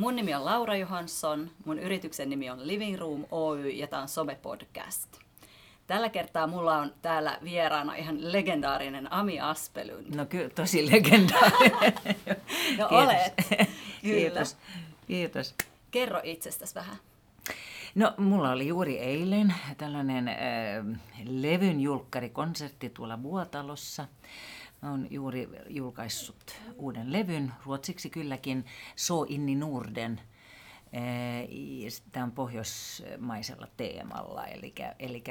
Mun 0.00 0.16
nimi 0.16 0.34
on 0.34 0.44
Laura 0.44 0.76
Johansson, 0.76 1.50
mun 1.64 1.78
yrityksen 1.78 2.30
nimi 2.30 2.50
on 2.50 2.66
Living 2.66 2.98
Room 2.98 3.24
Oy 3.30 3.70
ja 3.70 3.86
tämä 3.86 4.02
on 4.02 4.08
Some-podcast. 4.08 5.20
Tällä 5.86 6.08
kertaa 6.08 6.46
mulla 6.46 6.76
on 6.76 6.94
täällä 7.02 7.38
vieraana 7.44 7.94
ihan 7.94 8.32
legendaarinen 8.32 9.12
Ami 9.12 9.40
Aspelund. 9.40 10.14
No 10.14 10.26
kyllä, 10.26 10.48
tosi 10.48 10.90
legendaarinen. 10.92 11.92
no 12.78 12.88
olet. 12.90 13.32
Kiitos. 14.02 14.56
Kiitos. 15.06 15.54
Kerro 15.90 16.20
itsestäsi 16.24 16.74
vähän. 16.74 16.96
No, 17.94 18.14
mulla 18.16 18.50
oli 18.50 18.68
juuri 18.68 18.98
eilen 18.98 19.54
tällainen 19.78 20.28
äh, 20.28 20.36
levyn 21.24 21.80
julkkarikonsertti 21.80 22.90
tuolla 22.90 23.22
Vuotalossa. 23.22 24.08
Oon 24.82 25.06
juuri 25.10 25.48
julkaissut 25.68 26.56
uuden 26.76 27.12
levyn, 27.12 27.52
ruotsiksi 27.64 28.10
kylläkin, 28.10 28.66
So 28.96 29.26
inni 29.28 29.54
Norden. 29.54 30.20
Äh, 30.96 32.02
Tämä 32.12 32.24
on 32.24 32.32
pohjoismaisella 32.32 33.68
teemalla, 33.76 34.46
eli, 34.46 34.74
eli 34.98 35.24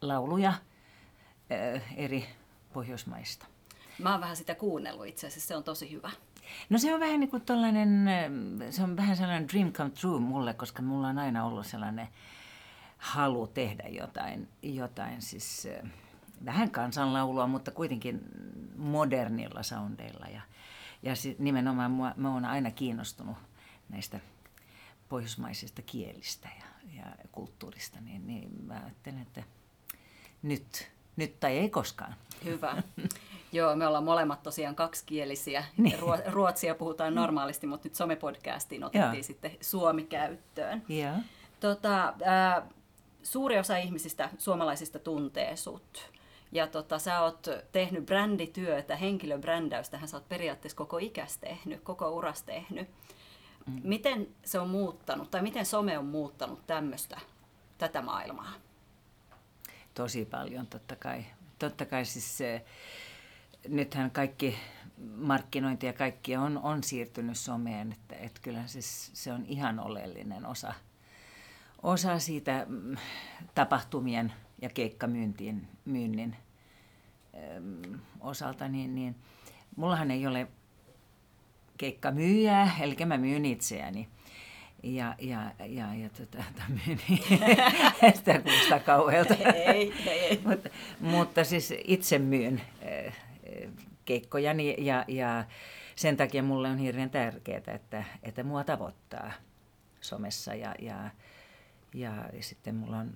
lauluja 0.00 0.52
eri 1.96 2.28
pohjoismaista. 2.72 3.46
Mä 3.98 4.10
oon 4.12 4.20
vähän 4.20 4.36
sitä 4.36 4.54
kuunnellut 4.54 5.06
itse 5.06 5.26
asiassa, 5.26 5.48
se 5.48 5.56
on 5.56 5.64
tosi 5.64 5.90
hyvä. 5.90 6.10
No 6.70 6.78
se 6.78 6.94
on 6.94 7.00
vähän 7.00 7.20
niin 7.20 7.30
kuin 7.30 7.42
tollainen, 7.42 8.08
se 8.70 8.82
on 8.82 8.96
vähän 8.96 9.16
sellainen 9.16 9.48
dream 9.48 9.72
come 9.72 9.90
true 9.90 10.20
mulle, 10.20 10.54
koska 10.54 10.82
mulla 10.82 11.08
on 11.08 11.18
aina 11.18 11.44
ollut 11.44 11.66
sellainen 11.66 12.08
halu 12.98 13.46
tehdä 13.46 13.88
jotain, 13.88 14.48
jotain 14.62 15.22
siis 15.22 15.68
vähän 16.44 16.70
kansanlaulua, 16.70 17.46
mutta 17.46 17.70
kuitenkin 17.70 18.20
modernilla 18.76 19.62
soundeilla. 19.62 20.26
Ja, 20.26 20.40
ja 21.02 21.16
sit 21.16 21.38
nimenomaan 21.38 21.90
mua, 21.90 22.12
mä 22.16 22.32
oon 22.32 22.44
aina 22.44 22.70
kiinnostunut 22.70 23.36
näistä 23.88 24.20
pohjoismaisista 25.08 25.82
kielistä 25.82 26.48
ja, 26.58 26.94
ja 26.96 27.04
kulttuurista, 27.32 28.00
niin, 28.00 28.26
niin 28.26 28.50
mä 28.66 28.80
ajattelen, 28.84 29.22
että 29.22 29.42
nyt, 30.42 30.90
nyt 31.16 31.40
tai 31.40 31.58
ei 31.58 31.70
koskaan. 31.70 32.14
Hyvä. 32.44 32.82
Joo, 33.52 33.76
me 33.76 33.86
ollaan 33.86 34.04
molemmat 34.04 34.42
tosiaan 34.42 34.74
kaksikielisiä. 34.74 35.64
Niin. 35.76 35.98
Ruotsia 36.26 36.74
puhutaan 36.74 37.14
normaalisti, 37.14 37.66
mutta 37.66 37.88
nyt 37.88 37.94
somepodcastiin 37.94 38.84
otettiin 38.84 39.14
Joo. 39.14 39.22
sitten 39.22 39.50
suomi 39.60 40.04
käyttöön. 40.04 40.82
Joo. 40.88 41.14
Tota, 41.60 42.08
äh, 42.08 42.62
suuri 43.22 43.58
osa 43.58 43.76
ihmisistä, 43.76 44.30
suomalaisista 44.38 44.98
tuntee 44.98 45.56
sut. 45.56 46.12
Ja 46.54 46.66
tota, 46.66 46.98
sä 46.98 47.20
oot 47.20 47.46
tehnyt 47.72 48.06
brändityötä, 48.06 48.96
henkilöbrändäystähän 48.96 50.08
sä 50.08 50.16
oot 50.16 50.28
periaatteessa 50.28 50.76
koko 50.76 50.98
ikäs 50.98 51.38
tehnyt, 51.38 51.80
koko 51.80 52.10
uras 52.10 52.42
tehnyt. 52.42 52.88
Mm. 53.66 53.80
Miten 53.84 54.28
se 54.44 54.58
on 54.58 54.70
muuttanut, 54.70 55.30
tai 55.30 55.42
miten 55.42 55.66
some 55.66 55.98
on 55.98 56.06
muuttanut 56.06 56.66
tämmöistä, 56.66 57.20
tätä 57.78 58.02
maailmaa? 58.02 58.52
Tosi 59.94 60.24
paljon, 60.24 60.66
totta 60.66 60.96
kai. 60.96 61.24
Totta 61.58 61.86
kai 61.86 62.04
siis 62.04 62.38
se, 62.38 62.64
nythän 63.68 64.10
kaikki 64.10 64.58
markkinointi 65.16 65.86
ja 65.86 65.92
kaikki 65.92 66.36
on, 66.36 66.58
on 66.58 66.82
siirtynyt 66.82 67.38
someen, 67.38 67.92
että, 67.92 68.16
että 68.16 68.40
kyllä 68.42 68.66
siis 68.66 69.10
se 69.14 69.32
on 69.32 69.46
ihan 69.46 69.80
oleellinen 69.80 70.46
osa, 70.46 70.74
osa 71.82 72.18
siitä 72.18 72.66
mm, 72.68 72.96
tapahtumien 73.54 74.32
ja 74.62 74.68
keikkamyyntiin 74.68 75.68
myynnin 75.84 76.36
äm, 77.56 77.98
osalta, 78.20 78.68
niin, 78.68 78.94
niin 78.94 79.16
mullahan 79.76 80.10
ei 80.10 80.26
ole 80.26 80.46
keikkamyyjää, 81.78 82.76
eli 82.80 82.96
mä 83.06 83.18
myyn 83.18 83.44
itseäni. 83.44 84.08
Ja, 84.82 85.14
ja, 85.18 85.52
ja, 85.66 85.94
ja 85.94 86.08
tota, 86.08 86.44
myyn 86.86 86.98
sitä 88.14 88.40
kuusta 88.40 88.78
kauhealta. 88.78 89.34
Ei, 89.54 89.92
ei, 90.06 90.20
ei. 90.20 90.40
mutta, 90.44 90.68
mutta 91.00 91.44
siis 91.44 91.74
itse 91.84 92.18
myyn 92.18 92.60
äh, 93.06 93.14
keikkojani 94.04 94.76
ja, 94.78 95.04
ja 95.08 95.44
sen 95.96 96.16
takia 96.16 96.42
mulle 96.42 96.68
on 96.68 96.78
hirveän 96.78 97.10
tärkeää, 97.10 97.62
että, 97.66 98.04
että 98.22 98.42
mua 98.42 98.64
tavoittaa 98.64 99.32
somessa 100.00 100.54
ja, 100.54 100.74
ja, 100.78 101.10
ja 101.94 102.12
sitten 102.40 102.74
mulla 102.74 102.98
on 102.98 103.12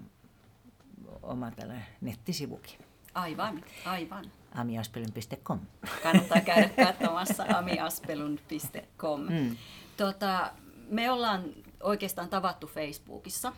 oma 1.23 1.51
tällainen 1.51 1.87
nettisivukin. 2.01 2.79
Aivan, 3.15 3.65
aivan. 3.85 4.25
amiaspelun.com. 4.55 5.61
Kannattaa 6.03 6.41
käydä 6.41 6.69
katsomassa 6.85 7.45
amiaspelun.com. 7.59 9.21
Mm. 9.21 9.57
Tota, 9.97 10.53
me 10.91 11.11
ollaan 11.11 11.45
oikeastaan 11.83 12.29
tavattu 12.29 12.67
Facebookissa. 12.67 13.53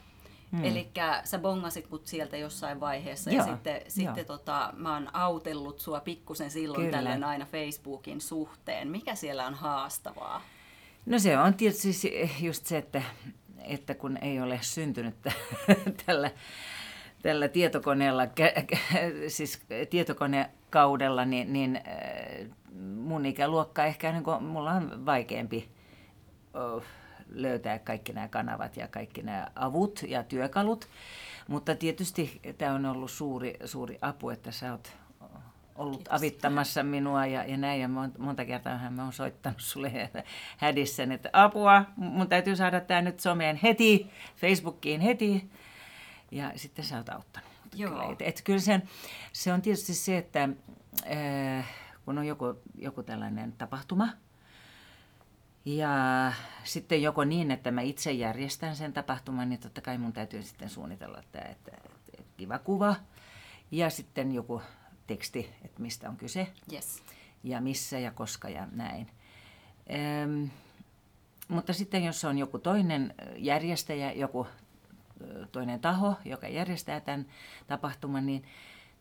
Hmm. 0.53 0.65
Eli 0.65 0.91
sä 1.25 1.39
bongasit 1.39 1.91
mut 1.91 2.07
sieltä 2.07 2.37
jossain 2.37 2.81
vaiheessa 2.81 3.31
Joo, 3.31 3.39
ja 3.39 3.53
sitten, 3.53 3.81
sitten 3.89 4.27
tota, 4.27 4.75
mä 4.77 4.95
oon 4.95 5.15
autellut 5.15 5.81
sua 5.81 6.01
pikkusen 6.01 6.51
silloin 6.51 6.81
Kyllä. 6.81 6.97
tällöin 6.97 7.25
aina 7.25 7.47
Facebookin 7.47 8.21
suhteen. 8.21 8.89
Mikä 8.89 9.15
siellä 9.15 9.47
on 9.47 9.55
haastavaa? 9.55 10.43
No 11.07 11.19
se 11.19 11.39
on 11.39 11.55
tietysti 11.55 12.31
just 12.41 12.67
se, 12.67 12.79
että, 12.79 13.03
että 13.59 13.95
kun 13.95 14.17
ei 14.17 14.41
ole 14.41 14.59
syntynyt 14.63 15.15
tällä, 16.07 16.31
tällä 17.23 17.49
tietokoneella, 17.49 18.23
siis 19.29 19.63
tietokonekaudella, 19.91 21.25
niin, 21.25 21.53
niin 21.53 21.77
äh, 21.77 22.47
mun 22.97 23.27
ikäluokka 23.27 23.85
ehkä 23.85 24.13
niin 24.13 24.25
kuin, 24.25 24.43
mulla 24.43 24.73
on 24.73 25.07
vaikeampi 25.07 25.71
löytää 27.33 27.79
kaikki 27.79 28.13
nämä 28.13 28.29
kanavat 28.29 28.77
ja 28.77 28.89
kaikki 28.89 29.23
nämä 29.23 29.47
avut 29.55 30.01
ja 30.09 30.23
työkalut. 30.23 30.89
Mutta 31.49 31.75
tietysti 31.75 32.41
tämä 32.59 32.75
on 32.75 32.87
ollut 32.87 33.11
suuri, 33.11 33.57
suuri 33.65 33.99
apu, 34.03 34.31
että 34.31 34.51
sä 34.53 34.73
oot 34.73 34.93
ollut 35.75 35.97
Kiitos. 35.97 36.19
avittamassa 36.19 36.83
minua 36.83 37.27
ja, 37.27 37.45
ja 37.45 37.57
näin. 37.57 37.81
Ja 37.81 37.89
monta 38.19 38.45
kertaa 38.45 38.91
mä 38.91 39.03
oon 39.03 39.13
soittanut 39.13 39.61
sulle 39.61 40.11
hädissä, 40.57 41.03
että 41.03 41.31
apua, 41.33 41.85
mun 41.97 42.29
täytyy 42.29 42.57
saada 42.57 42.81
tämä 42.81 43.03
nyt 43.03 43.21
someen 43.21 43.57
heti, 43.63 44.11
Facebookiin 44.37 45.01
heti. 45.01 45.51
Ja 46.31 46.53
sitten 46.57 46.85
sä 46.85 46.97
oot 46.97 47.09
auttanut. 47.09 47.51
Joo. 47.75 47.91
Kyllä, 47.91 48.13
et, 48.13 48.23
et 48.23 48.43
kyllä 48.45 48.59
sen, 48.59 48.83
se 49.33 49.53
on 49.53 49.63
tietysti 49.63 49.95
se, 49.95 50.19
että 50.19 50.49
äh, 51.07 51.69
kun 52.05 52.19
on 52.19 52.27
joku, 52.27 52.45
joku 52.75 53.03
tällainen 53.03 53.53
tapahtuma, 53.53 54.09
ja 55.65 56.33
sitten 56.65 57.03
joko 57.03 57.25
niin, 57.25 57.51
että 57.51 57.71
mä 57.71 57.81
itse 57.81 58.13
järjestän 58.13 58.77
sen 58.77 58.93
tapahtuman, 58.93 59.49
niin 59.49 59.61
totta 59.61 59.81
kai 59.81 59.99
mun 59.99 60.13
täytyy 60.13 60.43
sitten 60.43 60.71
suunnitella 60.71 61.23
tämä, 61.33 61.45
että, 61.45 61.71
että 62.19 62.33
kiva 62.37 62.59
kuva 62.59 62.97
ja 63.71 63.91
sitten 63.91 64.33
joku 64.33 64.63
teksti, 65.07 65.51
että 65.65 65.83
mistä 65.83 66.09
on 66.09 66.17
kyse 66.17 66.47
yes. 66.73 67.03
ja 67.45 67.61
missä 67.61 67.99
ja 67.99 68.11
koska 68.11 68.49
ja 68.49 68.67
näin. 68.73 69.11
Ehm, 69.87 70.45
mutta 71.49 71.73
sitten 71.73 72.05
jos 72.05 72.25
on 72.25 72.39
joku 72.39 72.59
toinen 72.59 73.15
järjestäjä, 73.37 74.13
joku 74.13 74.47
toinen 75.53 75.81
taho, 75.81 76.15
joka 76.25 76.49
järjestää 76.49 77.01
tämän 77.01 77.27
tapahtuman, 77.67 78.27
niin, 78.27 78.45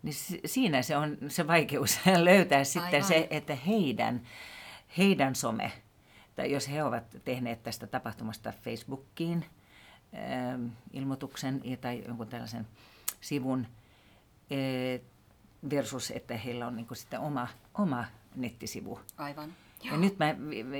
niin 0.04 0.16
siinä 0.46 0.82
se 0.82 0.98
on 0.98 1.18
se 1.28 1.48
vaikeus 1.48 2.00
löytää 2.24 2.64
sitten 2.64 2.94
Aivan. 2.94 3.08
se, 3.08 3.28
että 3.30 3.56
heidän, 3.56 4.22
heidän 4.98 5.36
some 5.36 5.72
tai 6.40 6.52
jos 6.52 6.70
he 6.70 6.84
ovat 6.84 7.04
tehneet 7.26 7.64
tästä 7.64 7.88
tapahtumasta 7.88 8.54
Facebookiin 8.64 9.46
ähm, 10.16 10.68
ilmoituksen 10.94 11.62
tai 11.82 12.04
jonkun 12.08 12.28
tällaisen 12.28 12.68
sivun 13.22 13.68
äh, 14.52 15.02
versus, 15.70 16.12
että 16.12 16.38
heillä 16.38 16.68
on 16.68 16.76
niin 16.76 16.88
sitten 16.94 17.20
oma, 17.20 17.48
oma 17.78 18.06
nettisivu. 18.36 19.00
Aivan. 19.18 19.54
Joo. 19.84 19.96
Ja 19.96 20.02
nyt 20.02 20.18
mä 20.20 20.36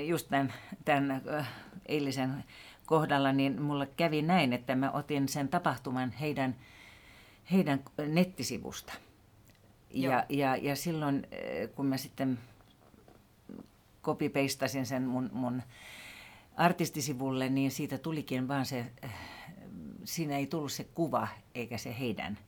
just 0.06 0.28
tämän, 0.28 0.52
tämän 0.84 1.22
äh, 1.38 1.48
eilisen 1.86 2.44
kohdalla, 2.90 3.32
niin 3.32 3.62
mulla 3.62 3.86
kävi 3.86 4.22
näin, 4.22 4.52
että 4.52 4.76
mä 4.76 4.90
otin 4.90 5.28
sen 5.28 5.48
tapahtuman 5.48 6.10
heidän, 6.10 6.56
heidän 7.52 7.80
nettisivusta. 8.06 8.92
Ja, 9.90 10.24
ja, 10.28 10.56
ja 10.56 10.76
silloin, 10.76 11.26
äh, 11.32 11.74
kun 11.74 11.86
mä 11.86 11.96
sitten 11.96 12.38
copy-pastasin 14.02 14.86
sen 14.86 15.02
mun, 15.02 15.30
mun 15.32 15.62
artistisivulle, 16.56 17.48
niin 17.48 17.70
siitä 17.70 17.98
tulikin 17.98 18.48
vaan 18.48 18.66
se, 18.66 18.86
äh, 19.04 19.14
siinä 20.04 20.36
ei 20.36 20.46
tullut 20.46 20.72
se 20.72 20.84
kuva 20.84 21.28
eikä 21.54 21.78
se 21.78 21.96
heidän. 21.98 22.38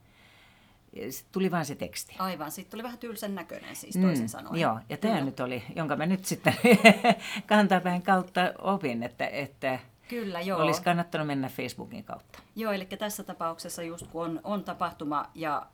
Sitten 1.09 1.31
tuli 1.31 1.51
vain 1.51 1.65
se 1.65 1.75
teksti. 1.75 2.15
Aivan, 2.19 2.51
sitten 2.51 2.71
tuli 2.71 2.83
vähän 2.83 2.99
tylsän 2.99 3.35
näköinen 3.35 3.75
siis 3.75 3.95
toisin 4.01 4.25
mm, 4.25 4.29
sanoen. 4.29 4.61
Joo, 4.61 4.79
ja 4.89 4.97
tämä 4.97 5.21
nyt 5.21 5.39
oli, 5.39 5.63
jonka 5.75 5.95
mä 5.95 6.05
nyt 6.05 6.25
sitten 6.25 6.53
kantapään 7.47 8.01
kautta 8.01 8.53
opin, 8.57 9.03
että, 9.03 9.27
että 9.27 9.79
Kyllä, 10.07 10.41
joo. 10.41 10.59
Olisi 10.61 10.83
kannattanut 10.83 11.27
mennä 11.27 11.49
Facebookin 11.49 12.03
kautta. 12.03 12.39
Joo, 12.55 12.71
eli 12.71 12.85
tässä 12.85 13.23
tapauksessa 13.23 13.83
just 13.83 14.07
kun 14.07 14.25
on, 14.25 14.39
on 14.43 14.63
tapahtuma 14.63 15.25
ja 15.35 15.65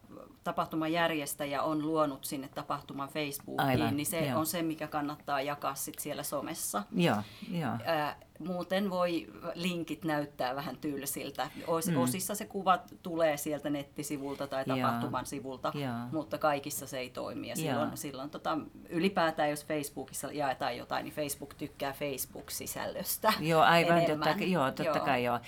tapahtuman 0.43 0.91
järjestäjä 0.91 1.63
on 1.63 1.81
luonut 1.81 2.25
sinne 2.25 2.47
tapahtuman 2.47 3.09
Facebookiin, 3.09 3.67
Aivan, 3.67 3.97
niin 3.97 4.05
se 4.05 4.25
joo. 4.25 4.39
on 4.39 4.45
se, 4.45 4.61
mikä 4.61 4.87
kannattaa 4.87 5.41
jakaa 5.41 5.75
sit 5.75 5.99
siellä 5.99 6.23
somessa. 6.23 6.83
Joo, 6.95 7.17
joo. 7.51 7.71
Ää, 7.85 8.15
muuten 8.39 8.89
voi 8.89 9.27
linkit 9.53 10.05
näyttää 10.05 10.55
vähän 10.55 10.77
tylsiltä. 10.77 11.49
Os, 11.67 11.87
mm. 11.87 11.97
Osissa 11.97 12.35
se 12.35 12.45
kuva 12.45 12.79
tulee 13.03 13.37
sieltä 13.37 13.69
nettisivulta 13.69 14.47
tai 14.47 14.65
tapahtuman 14.65 15.19
Jaa. 15.19 15.25
sivulta, 15.25 15.71
Jaa. 15.75 16.09
mutta 16.11 16.37
kaikissa 16.37 16.87
se 16.87 16.99
ei 16.99 17.09
toimi. 17.09 17.49
Ja 17.49 17.55
silloin, 17.55 17.97
silloin 17.97 18.29
tota, 18.29 18.57
ylipäätään, 18.89 19.49
jos 19.49 19.65
Facebookissa 19.65 20.31
jaetaan 20.31 20.77
jotain, 20.77 21.03
niin 21.03 21.13
Facebook 21.13 21.53
tykkää 21.53 21.93
Facebook-sisällöstä 21.93 23.33
Joo, 23.39 23.61
aivan, 23.61 24.05
totta, 24.05 24.29
joo, 24.43 24.65
totta 24.65 24.83
joo. 24.83 25.05
kai 25.05 25.23
joo. 25.23 25.39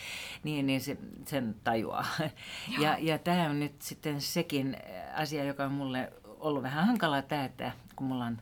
Niin, 0.44 0.66
niin 0.66 0.82
se, 0.82 0.98
sen 1.26 1.56
tajuaa. 1.64 2.06
Joo. 2.20 2.84
Ja, 2.84 2.98
ja 3.00 3.18
tämä 3.18 3.50
on 3.50 3.60
nyt 3.60 3.82
sitten 3.82 4.22
sekin 4.22 4.78
asia, 5.16 5.44
joka 5.44 5.66
on 5.66 5.72
mulle 5.72 6.14
ollut 6.40 6.64
vähän 6.64 6.88
hankalaa 6.88 7.22
tämä, 7.22 7.46
että 7.46 7.72
kun 7.96 8.08
mulla 8.08 8.26
on 8.26 8.42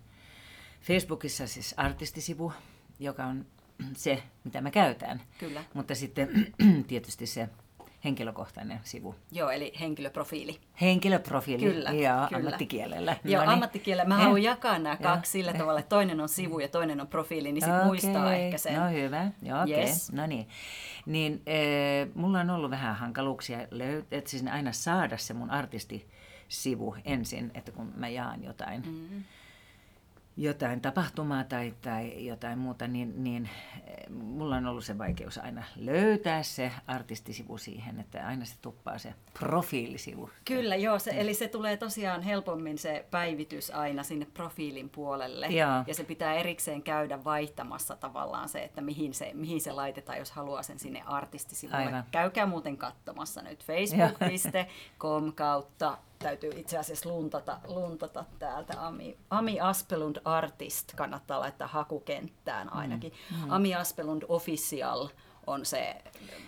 Facebookissa 0.82 1.48
siis 1.48 1.74
artistisivu, 1.78 2.54
joka 3.00 3.26
on 3.26 3.46
se, 3.94 4.24
mitä 4.44 4.62
mä 4.62 4.72
käytän. 4.72 5.22
Kyllä. 5.38 5.64
Mutta 5.74 5.96
sitten 5.96 6.54
tietysti 6.88 7.26
se 7.26 7.50
henkilökohtainen 8.04 8.80
sivu. 8.84 9.16
Joo, 9.32 9.50
eli 9.50 9.74
henkilöprofiili. 9.80 10.60
Henkilöprofiili, 10.82 11.64
kyllä, 11.64 11.90
joo, 11.90 12.28
kyllä. 12.28 12.38
ammattikielellä. 12.38 13.18
Joo, 13.24 13.46
no 13.46 13.52
ammattikielellä. 13.52 14.08
Mä 14.08 14.18
haluan 14.18 14.44
jakaa 14.44 14.80
nämä 14.80 14.98
kaksi 14.98 15.32
sillä 15.32 15.54
tavalla, 15.54 15.80
että 15.80 15.90
toinen 15.90 16.22
on 16.22 16.30
sivu 16.30 16.60
ja 16.60 16.68
toinen 16.68 17.02
on 17.02 17.08
profiili, 17.08 17.52
niin 17.52 17.62
sitten 17.62 17.76
okay. 17.76 17.88
muistaa 17.88 18.34
ehkä 18.34 18.58
sen. 18.58 18.76
No 18.76 18.90
hyvä, 18.90 19.32
joo 19.42 19.62
okei, 19.62 19.76
okay. 19.76 19.86
yes. 19.86 20.12
no 20.12 20.28
niin. 20.28 20.48
Niin 21.06 21.42
äh, 21.48 22.10
mulla 22.16 22.40
on 22.40 22.50
ollut 22.50 22.72
vähän 22.72 22.96
hankaluuksia 22.96 23.68
löytää, 23.72 24.18
että 24.18 24.30
siis 24.30 24.46
aina 24.52 24.72
saada 24.72 25.18
se 25.18 25.34
mun 25.34 25.52
artistisivu 25.52 26.96
ensin, 27.06 27.52
että 27.54 27.72
kun 27.72 27.94
mä 27.96 28.10
jaan 28.10 28.44
jotain. 28.44 28.82
Mm-hmm 28.82 29.24
jotain 30.40 30.82
tapahtumaa 30.82 31.44
tai, 31.44 31.74
tai 31.82 32.26
jotain 32.26 32.60
muuta, 32.60 32.88
niin, 32.88 33.24
niin 33.24 33.50
eh, 33.88 34.10
mulla 34.10 34.56
on 34.56 34.66
ollut 34.66 34.86
se 34.86 34.98
vaikeus 34.98 35.38
aina 35.38 35.64
löytää 35.76 36.44
se 36.44 36.72
artistisivu 36.88 37.58
siihen, 37.58 38.00
että 38.00 38.28
aina 38.28 38.46
se 38.46 38.56
tuppaa 38.62 38.98
se 38.98 39.14
profiilisivu. 39.40 40.30
Kyllä, 40.46 40.76
joo, 40.76 41.00
se, 41.00 41.12
eli 41.14 41.34
se 41.34 41.48
tulee 41.48 41.78
tosiaan 41.78 42.22
helpommin 42.22 42.78
se 42.78 43.06
päivitys 43.12 43.72
aina 43.72 44.04
sinne 44.04 44.28
profiilin 44.34 44.90
puolelle. 44.90 45.48
Joo. 45.48 45.84
Ja 45.88 45.94
se 45.94 46.04
pitää 46.04 46.34
erikseen 46.34 46.84
käydä 46.84 47.24
vaihtamassa 47.24 47.96
tavallaan 47.96 48.50
se, 48.50 48.64
että 48.64 48.82
mihin 48.82 49.14
se, 49.14 49.32
mihin 49.34 49.62
se 49.62 49.72
laitetaan, 49.72 50.18
jos 50.18 50.32
haluaa 50.32 50.64
sen 50.64 50.80
sinne 50.80 51.04
artistisivulle. 51.06 51.86
Aivan. 51.86 52.04
Käykää 52.12 52.46
muuten 52.46 52.78
katsomassa 52.78 53.42
nyt 53.42 53.66
facebook.com 53.66 55.34
kautta 55.34 55.98
täytyy 56.20 56.52
itse 56.56 56.78
asiassa 56.78 57.10
luntata, 57.10 57.60
luntata 57.68 58.26
täältä. 58.40 58.88
Ami, 58.88 59.18
Ami 59.30 59.60
Aspelund 59.60 60.18
Artist 60.26 60.94
kannattaa 60.96 61.40
laittaa 61.40 61.68
hakukenttään 61.68 62.74
ainakin. 62.74 63.14
Mm. 63.32 63.44
Mm. 63.44 63.52
Ami 63.52 63.76
Aspelund 63.76 64.24
Official 64.28 65.08
on 65.50 65.66
se 65.66 65.96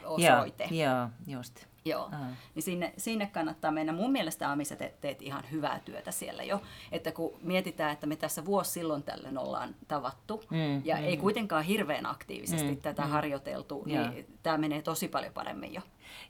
osoite. 0.03 0.68
Joo, 0.71 0.89
joo 0.94 1.09
just. 1.27 1.65
Joo, 1.86 2.06
uh-huh. 2.06 2.25
niin 2.56 2.63
sinne, 2.63 2.94
sinne 2.98 3.30
kannattaa 3.33 3.71
mennä. 3.71 3.94
Mun 3.94 4.12
mielestä 4.12 4.51
Amisa 4.51 4.75
teet, 4.75 5.01
teet 5.01 5.21
ihan 5.21 5.44
hyvää 5.51 5.80
työtä 5.86 6.12
siellä 6.12 6.44
jo. 6.44 6.62
Että 6.92 7.12
kun 7.12 7.33
mietitään, 7.42 7.92
että 7.92 8.07
me 8.07 8.15
tässä 8.15 8.45
vuosi 8.45 8.71
silloin 8.71 9.03
tällöin 9.03 9.38
ollaan 9.38 9.75
tavattu 9.88 10.44
mm, 10.50 10.81
ja 10.86 10.98
mm. 10.98 11.03
ei 11.03 11.18
kuitenkaan 11.18 11.63
hirveän 11.63 12.06
aktiivisesti 12.06 12.71
mm, 12.71 12.77
tätä 12.77 13.01
mm. 13.01 13.09
harjoiteltu, 13.09 13.83
niin 13.86 14.25
tämä 14.44 14.57
menee 14.57 14.81
tosi 14.81 15.07
paljon 15.07 15.33
paremmin 15.33 15.74
jo. 15.74 15.81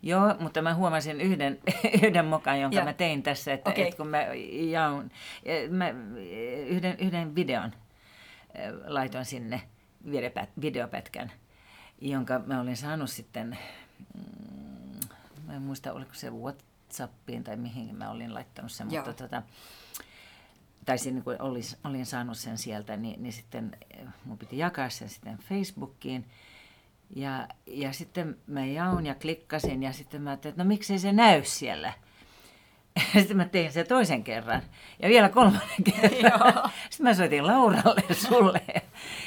Joo, 0.02 0.36
mutta 0.40 0.62
mä 0.62 0.74
huomasin 0.74 1.22
yhden, 1.22 1.60
yhden 2.04 2.26
mokan, 2.26 2.62
jonka 2.62 2.78
ja. 2.78 2.84
mä 2.84 2.94
tein 2.94 3.24
tässä, 3.24 3.54
että, 3.54 3.70
okay. 3.70 3.84
että 3.84 3.98
kun 3.98 4.08
mä 4.08 4.26
jaun, 4.70 5.12
mä 5.70 5.90
yhden, 6.68 6.96
yhden 7.00 7.36
videon 7.36 7.72
laitoin 8.86 9.26
sinne 9.26 9.62
videopätkän, 10.62 11.32
jonka 12.02 12.40
mä 12.46 12.62
olin 12.62 12.78
saanut 12.78 13.10
sitten 13.10 13.58
mm, 14.18 15.08
mä 15.48 15.56
en 15.56 15.62
muista 15.62 15.94
oliko 15.94 16.14
se 16.14 16.30
Whatsappiin 16.30 17.44
tai 17.44 17.58
mihin 17.58 17.96
mä 17.96 18.10
olin 18.10 18.34
laittanut 18.34 18.72
sen, 18.72 18.92
Joo. 18.92 19.06
mutta 19.06 19.24
tota, 19.24 19.44
tai 20.86 20.98
niin 21.06 21.24
kun 21.24 21.36
olin, 21.40 21.64
olin 21.84 22.06
saanut 22.06 22.38
sen 22.38 22.58
sieltä, 22.58 22.98
niin, 22.98 23.24
niin 23.24 23.34
sitten 23.34 23.78
eh, 23.92 24.08
mun 24.26 24.38
piti 24.38 24.58
jakaa 24.58 24.90
sen 24.90 25.10
sitten 25.10 25.38
Facebookiin. 25.38 26.26
Ja, 27.16 27.48
ja 27.66 27.94
sitten 27.94 28.38
mä 28.48 28.66
jaun 28.66 29.06
ja 29.06 29.16
klikkasin 29.16 29.84
ja 29.84 29.94
sitten 29.94 30.22
mä 30.22 30.30
ajattelin, 30.30 30.52
että 30.52 30.64
no 30.64 30.68
miksei 30.68 31.00
se 31.00 31.12
näy 31.12 31.44
siellä. 31.44 31.94
Sitten 33.20 33.38
mä 33.38 33.46
tein 33.46 33.72
sen 33.72 33.88
toisen 33.88 34.24
kerran 34.24 34.62
ja 35.00 35.10
vielä 35.10 35.30
kolmannen 35.30 35.84
kerran. 35.84 36.54
Sitten 36.90 37.04
mä 37.04 37.14
soitin 37.14 37.48
Lauralle 37.48 38.04
sulle 38.14 38.62
ja 38.74 38.82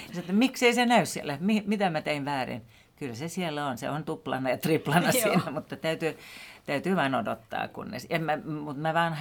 sitten, 0.06 0.20
että 0.20 0.32
miksei 0.32 0.74
se 0.74 0.86
näy 0.86 1.06
siellä, 1.06 1.38
mitä 1.40 1.90
mä 1.90 2.00
tein 2.00 2.24
väärin 2.24 2.62
kyllä 2.96 3.14
se 3.14 3.28
siellä 3.28 3.66
on. 3.66 3.78
Se 3.78 3.90
on 3.90 4.04
tuplana 4.04 4.50
ja 4.50 4.58
triplana 4.58 5.12
siinä, 5.12 5.50
mutta 5.50 5.76
täytyy, 5.76 6.18
täytyy 6.66 6.96
vain 6.96 7.14
odottaa. 7.14 7.68
Kunnes, 7.68 8.06
en 8.10 8.22
mä, 8.22 8.36
mutta 8.36 8.82
mä 8.82 8.94
vaan 8.94 9.16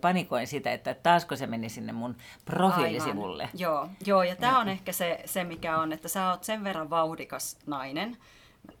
panikoin 0.00 0.46
sitä, 0.46 0.72
että 0.72 0.94
taasko 0.94 1.36
se 1.36 1.46
meni 1.46 1.68
sinne 1.68 1.92
mun 1.92 2.16
profiilisivulle. 2.44 3.42
Aivan. 3.42 3.60
Joo, 3.60 3.88
joo, 4.06 4.22
ja 4.22 4.36
tämä 4.36 4.58
on 4.58 4.68
ehkä 4.68 4.92
se, 4.92 5.20
se, 5.24 5.44
mikä 5.44 5.78
on, 5.78 5.92
että 5.92 6.08
sä 6.08 6.30
oot 6.30 6.44
sen 6.44 6.64
verran 6.64 6.90
vauhdikas 6.90 7.58
nainen, 7.66 8.16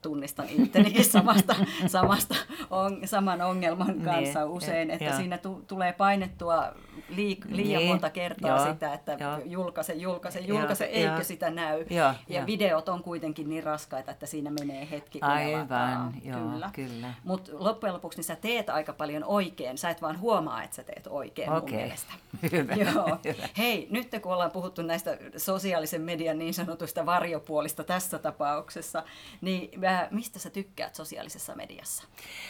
tunnistan 0.02 0.46
ittenikin 0.48 1.04
samasta, 1.16 1.54
samasta 1.86 2.34
on, 2.70 3.00
saman 3.04 3.42
ongelman 3.42 3.86
niin, 3.86 4.02
kanssa 4.02 4.40
niin, 4.40 4.50
usein, 4.50 4.90
että 4.90 5.04
joo. 5.04 5.16
siinä 5.16 5.38
tu, 5.38 5.64
tulee 5.66 5.92
painettua 5.92 6.72
liik, 7.08 7.44
liian 7.48 7.78
niin, 7.78 7.88
monta 7.88 8.10
kertaa 8.10 8.56
joo, 8.56 8.72
sitä, 8.72 8.92
että 8.92 9.16
joo. 9.20 9.38
julkaise, 9.44 9.92
julkaise, 9.92 10.40
julkaise, 10.40 10.84
joo, 10.84 10.94
eikö 10.94 11.12
joo. 11.14 11.24
sitä 11.24 11.50
näy. 11.50 11.86
Joo, 11.90 12.12
ja 12.28 12.40
jo. 12.40 12.46
videot 12.46 12.88
on 12.88 13.02
kuitenkin 13.02 13.48
niin 13.48 13.64
raskaita, 13.64 14.10
että 14.10 14.26
siinä 14.26 14.50
menee 14.50 14.88
hetki, 14.90 15.20
kun 15.20 15.28
Aivan, 15.28 16.14
joo, 16.24 16.38
kyllä. 16.38 16.70
kyllä. 16.72 17.14
Mutta 17.24 17.52
loppujen 17.54 17.94
lopuksi 17.94 18.18
niin 18.18 18.24
sä 18.24 18.36
teet 18.36 18.70
aika 18.70 18.92
paljon 18.92 19.24
oikein, 19.24 19.78
sä 19.78 19.90
et 19.90 20.02
vaan 20.02 20.20
huomaa, 20.20 20.62
että 20.62 20.76
sä 20.76 20.82
teet 20.84 21.06
oikein 21.10 21.52
okay. 21.52 21.70
mun 21.70 21.80
mielestä. 21.80 22.12
Hyvä, 22.52 22.74
joo. 22.84 23.18
Hyvä. 23.24 23.48
Hei, 23.58 23.86
nyt 23.90 24.08
kun 24.22 24.32
ollaan 24.32 24.50
puhuttu 24.50 24.82
näistä 24.82 25.18
sosiaalisen 25.36 26.02
median 26.02 26.38
niin 26.38 26.54
sanotuista 26.54 27.06
varjopuolista 27.06 27.84
tässä 27.84 28.18
tapauksessa, 28.18 29.02
niin 29.40 29.75
mistä 30.10 30.38
sä 30.38 30.50
tykkäät 30.50 30.94
sosiaalisessa 30.94 31.54
mediassa? 31.54 32.04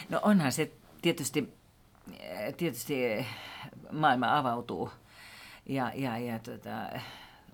No 0.09 0.19
onhan 0.23 0.51
se 0.51 0.71
tietysti, 1.01 1.53
tietysti 2.57 3.25
maailma 3.91 4.37
avautuu 4.37 4.89
ja, 5.65 5.91
ja, 5.95 6.17
ja 6.17 6.39
tota, 6.39 6.99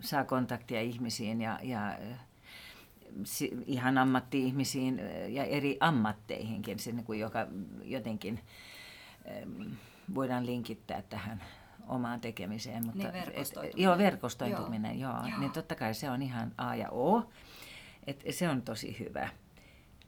saa 0.01 0.23
kontaktia 0.23 0.81
ihmisiin 0.81 1.41
ja, 1.41 1.59
ja 1.63 1.97
ihan 3.65 3.97
ammatti-ihmisiin 3.97 5.01
ja 5.27 5.43
eri 5.43 5.77
ammatteihinkin, 5.79 6.79
se, 6.79 6.91
niin 6.91 7.05
kuin 7.05 7.19
joka 7.19 7.47
jotenkin 7.83 8.39
voidaan 10.15 10.45
linkittää 10.45 11.01
tähän 11.01 11.43
omaan 11.87 12.21
tekemiseen. 12.21 12.85
Mutta 12.85 12.97
niin 12.97 13.13
verkostoituminen. 13.13 13.79
Et, 13.79 13.83
joo, 13.83 13.97
verkostoituminen, 13.97 14.99
joo. 14.99 15.27
joo. 15.27 15.39
Niin 15.39 15.51
totta 15.51 15.75
kai 15.75 15.93
se 15.93 16.09
on 16.09 16.21
ihan 16.21 16.51
A 16.57 16.75
ja 16.75 16.89
O. 16.91 17.31
Et 18.07 18.23
se 18.29 18.49
on 18.49 18.61
tosi 18.61 18.99
hyvä. 18.99 19.29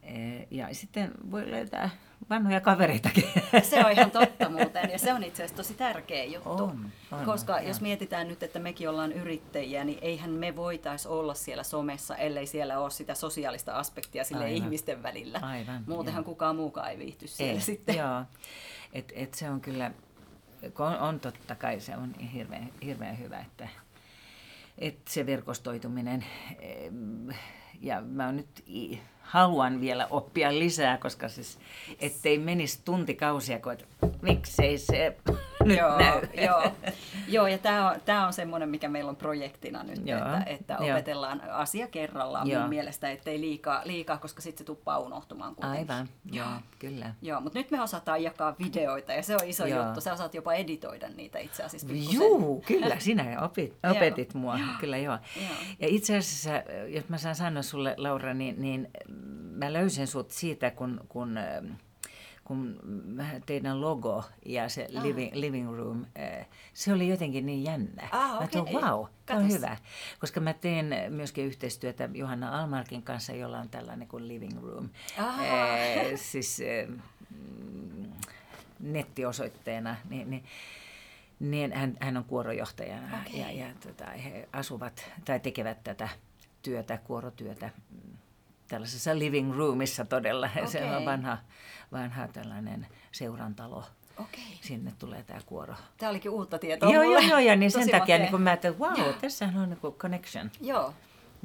Eh, 0.05 0.47
ja 0.51 0.67
sitten 0.71 1.11
voi 1.31 1.51
löytää 1.51 1.89
vanhoja 2.29 2.61
kavereitakin. 2.61 3.23
Se 3.69 3.85
on 3.85 3.91
ihan 3.91 4.11
totta 4.11 4.49
muuten 4.49 4.89
ja 4.91 4.99
se 4.99 5.13
on 5.13 5.23
itse 5.23 5.43
asiassa 5.43 5.55
tosi 5.55 5.73
tärkeä 5.73 6.23
juttu. 6.23 6.49
On, 6.49 6.91
on, 7.11 7.25
koska 7.25 7.55
on. 7.55 7.67
jos 7.67 7.81
mietitään 7.81 8.27
nyt, 8.27 8.43
että 8.43 8.59
mekin 8.59 8.89
ollaan 8.89 9.11
yrittäjiä, 9.11 9.83
niin 9.83 9.99
eihän 10.01 10.29
me 10.29 10.55
voitaisi 10.55 11.07
olla 11.07 11.33
siellä 11.33 11.63
somessa, 11.63 12.15
ellei 12.15 12.45
siellä 12.45 12.79
ole 12.79 12.91
sitä 12.91 13.15
sosiaalista 13.15 13.73
aspektia 13.73 14.23
sille 14.23 14.43
Aivan. 14.43 14.57
ihmisten 14.57 15.03
välillä. 15.03 15.39
Aivan, 15.39 15.83
Muutenhan 15.87 16.21
joo. 16.21 16.25
kukaan 16.25 16.55
muukaan 16.55 16.91
ei 16.91 16.97
viihty 16.97 17.27
siellä 17.27 17.53
ei, 17.53 17.61
sitten. 17.61 17.95
Joo, 17.95 18.23
et, 18.93 19.13
et 19.15 19.33
se 19.33 19.49
on 19.49 19.61
kyllä, 19.61 19.91
on, 20.79 20.97
on 20.97 21.19
totta 21.19 21.55
kai 21.55 21.79
se 21.79 21.95
on 21.95 22.13
hirveän, 22.13 22.69
hirveän 22.83 23.19
hyvä, 23.19 23.39
että, 23.39 23.67
että 24.77 25.11
se 25.11 25.25
verkostoituminen, 25.25 26.25
ja 27.81 28.01
mä 28.01 28.31
nyt 28.31 28.63
haluan 29.25 29.81
vielä 29.81 30.07
oppia 30.09 30.59
lisää, 30.59 30.97
koska 30.97 31.29
siis 31.29 31.59
ettei 31.99 32.39
menisi 32.39 32.79
tuntikausia, 32.85 33.59
kun 33.59 33.71
että 33.71 33.85
miksei 34.21 34.77
se 34.77 35.17
nyt 35.65 35.77
joo, 35.77 35.97
näy. 35.97 36.21
Joo, 36.45 36.71
joo 37.27 37.47
ja 37.47 37.57
tämä 37.57 37.89
on, 37.89 38.01
tää 38.05 38.27
on 38.27 38.33
semmoinen, 38.33 38.69
mikä 38.69 38.89
meillä 38.89 39.09
on 39.09 39.15
projektina 39.15 39.83
nyt, 39.83 40.07
joo, 40.07 40.19
että, 40.19 40.43
että 40.45 40.77
opetellaan 40.77 41.41
joo. 41.45 41.55
asia 41.55 41.87
kerrallaan 41.87 42.47
joo. 42.47 42.61
mun 42.61 42.69
mielestä, 42.69 43.11
ettei 43.11 43.41
liikaa, 43.41 43.81
liikaa 43.85 44.17
koska 44.17 44.41
sitten 44.41 44.57
se 44.57 44.63
tuppaa 44.63 44.99
unohtumaan 44.99 45.55
kuitenkin. 45.55 45.91
Aivan, 45.91 46.09
joo, 46.31 46.45
joo 46.45 46.59
kyllä. 46.79 47.13
Joo, 47.21 47.41
mutta 47.41 47.59
nyt 47.59 47.71
me 47.71 47.81
osataan 47.81 48.23
jakaa 48.23 48.55
videoita 48.59 49.13
ja 49.13 49.23
se 49.23 49.35
on 49.35 49.47
iso 49.47 49.65
joo. 49.65 49.85
juttu. 49.85 50.01
Sä 50.01 50.13
osaat 50.13 50.33
jopa 50.33 50.53
editoida 50.53 51.09
niitä 51.09 51.39
itse 51.39 51.63
asiassa. 51.63 51.87
Joo, 52.11 52.61
kyllä, 52.67 52.99
sinä 52.99 53.41
opit, 53.41 53.73
opetit 53.95 54.33
mua, 54.33 54.57
joo. 54.57 54.67
kyllä 54.79 54.97
joo. 54.97 55.17
joo. 55.35 55.55
Ja 55.79 55.87
itse 55.87 56.17
asiassa, 56.17 56.51
jos 56.87 57.09
mä 57.09 57.17
saan 57.17 57.35
sanoa 57.35 57.63
sulle 57.65 57.95
Laura, 57.97 58.33
niin, 58.33 58.61
niin 58.61 58.87
mä 59.51 59.73
löysin 59.73 60.07
sut 60.07 60.31
siitä, 60.31 60.71
kun, 60.71 61.01
kun 61.09 61.39
kun 62.45 62.79
teidän 63.45 63.81
logo 63.81 64.23
ja 64.45 64.69
se 64.69 64.87
ah. 64.95 65.03
living, 65.03 65.33
living 65.33 65.75
room, 65.77 66.05
äh, 66.19 66.47
se 66.73 66.93
oli 66.93 67.07
jotenkin 67.07 67.45
niin 67.45 67.63
jännä. 67.63 68.07
Ah, 68.11 68.33
okay. 68.33 68.41
Mä 68.41 68.47
tuon, 68.47 68.83
wow, 68.83 69.05
tämä 69.25 69.39
on 69.39 69.51
hyvä. 69.51 69.77
Koska 70.19 70.39
mä 70.39 70.53
teen 70.53 70.95
myöskin 71.09 71.45
yhteistyötä 71.45 72.09
Johanna 72.13 72.61
Almarkin 72.61 73.03
kanssa, 73.03 73.33
jolla 73.33 73.59
on 73.59 73.69
tällainen 73.69 74.07
kuin 74.07 74.27
living 74.27 74.63
room. 74.63 74.89
Ah. 75.17 75.39
Äh, 75.39 75.47
siis 76.15 76.61
äh, 76.61 77.01
nettiosoitteena. 78.79 79.95
Niin, 80.09 80.29
niin, 80.29 80.43
niin 81.39 81.73
hän, 81.73 81.97
hän 81.99 82.17
on 82.17 82.23
kuorojohtajana 82.25 83.21
okay. 83.27 83.39
ja, 83.39 83.51
ja 83.51 83.67
tota, 83.79 84.05
he 84.05 84.49
asuvat 84.53 85.11
tai 85.25 85.39
tekevät 85.39 85.83
tätä 85.83 86.09
työtä, 86.65 86.97
kuorotyötä 86.97 87.69
tällaisessa 88.67 89.19
living 89.19 89.55
roomissa 89.57 90.05
todella. 90.05 90.49
Okay. 90.55 90.67
Se 90.71 90.85
on 90.85 91.05
vanha, 91.05 91.37
vanha 91.91 92.27
tällainen 92.27 92.87
seurantalo. 93.11 93.83
Okay. 94.17 94.43
Sinne 94.61 94.93
tulee 94.99 95.23
tämä 95.23 95.39
kuoro. 95.45 95.73
Tämä 95.97 96.09
olikin 96.09 96.31
uutta 96.31 96.59
tietoa 96.59 96.91
Joo, 96.93 97.03
mulle. 97.03 97.21
joo, 97.21 97.29
joo, 97.29 97.39
ja 97.39 97.55
niin 97.55 97.71
sen 97.71 97.89
takia 97.89 98.17
niin 98.17 98.31
kun 98.31 98.41
mä 98.41 98.49
ajattelin, 98.49 98.75
että 98.75 99.01
wow, 99.01 99.13
tässä 99.21 99.45
on 99.45 99.69
niin 99.69 99.93
connection. 99.93 100.51
Joo, 100.61 100.93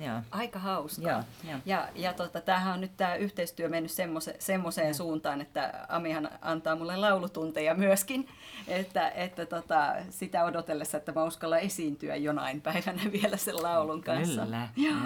Joo. 0.01 0.21
Aika 0.31 0.59
hauska. 0.59 1.03
Joo, 1.03 1.23
joo. 1.49 1.59
Ja, 1.67 1.89
ja 1.95 2.13
tota, 2.13 2.41
tämähän 2.41 2.75
on 2.75 2.81
nyt 2.81 2.97
tämä 2.97 3.15
yhteistyö 3.15 3.69
mennyt 3.69 3.93
semmose, 3.93 4.37
semmoiseen 4.39 4.95
suuntaan, 4.95 5.41
että 5.41 5.87
Amihan 5.89 6.29
antaa 6.41 6.77
mulle 6.77 6.97
laulutunteja 6.97 7.75
myöskin, 7.75 8.29
että, 8.69 9.09
että 9.09 9.47
tota, 9.47 9.95
sitä 10.11 10.45
odotellessa, 10.45 10.97
että 10.97 11.13
mä 11.13 11.25
uskallan 11.25 11.61
esiintyä 11.61 12.17
jonain 12.17 12.61
päivänä 12.61 13.03
vielä 13.23 13.37
sen 13.37 13.63
laulun 13.63 14.03
kanssa. 14.03 14.43
Kyllä, 14.43 14.69
joo. 14.77 14.97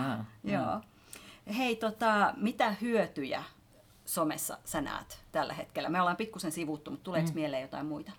joo. 0.45 0.61
joo. 0.61 0.81
Hei, 1.57 1.77
tota, 1.77 2.35
mitä 2.37 2.75
hyötyjä 2.81 3.43
somessa 4.05 4.59
sä 4.65 4.81
näet 4.81 5.19
tällä 5.33 5.55
hetkellä? 5.55 5.89
Me 5.89 6.01
ollaan 6.01 6.17
pikkusen 6.17 6.53
sivuttu, 6.53 6.91
mutta 6.91 7.05
tuleeko 7.05 7.29
mm. 7.29 7.35
mieleen 7.35 7.63
jotain 7.63 7.87
muita? 7.87 8.13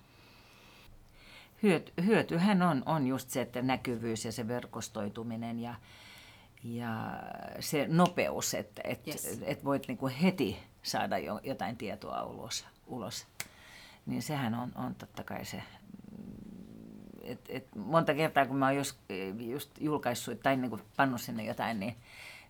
Hyöty, 1.62 1.92
hyötyhän 2.04 2.62
on, 2.62 2.82
on 2.86 3.06
just 3.06 3.30
se, 3.30 3.40
että 3.40 3.62
näkyvyys 3.62 4.24
ja 4.24 4.32
se 4.32 4.48
verkostoituminen 4.48 5.58
ja, 5.60 5.74
ja 6.74 7.22
se 7.60 7.86
nopeus, 7.88 8.54
että 8.54 8.82
et, 8.84 9.08
yes. 9.08 9.40
et 9.42 9.64
voit 9.64 9.88
niinku 9.88 10.10
heti 10.22 10.58
saada 10.82 11.18
jo, 11.18 11.40
jotain 11.42 11.76
tietoa 11.76 12.22
ulos. 12.22 12.66
ulos. 12.86 13.26
Niin 14.06 14.22
sehän 14.22 14.54
on, 14.54 14.72
on 14.74 14.94
totta 14.94 15.24
kai 15.24 15.44
se. 15.44 15.62
Et, 17.22 17.40
et 17.48 17.74
monta 17.74 18.14
kertaa, 18.14 18.46
kun 18.46 18.56
mä 18.56 18.66
oon 18.66 18.76
just, 18.76 18.96
just 19.38 19.70
julkaissut 19.80 20.40
tai 20.40 20.56
niinku 20.56 20.80
pannut 20.96 21.20
sinne 21.20 21.44
jotain, 21.44 21.80
niin 21.80 21.96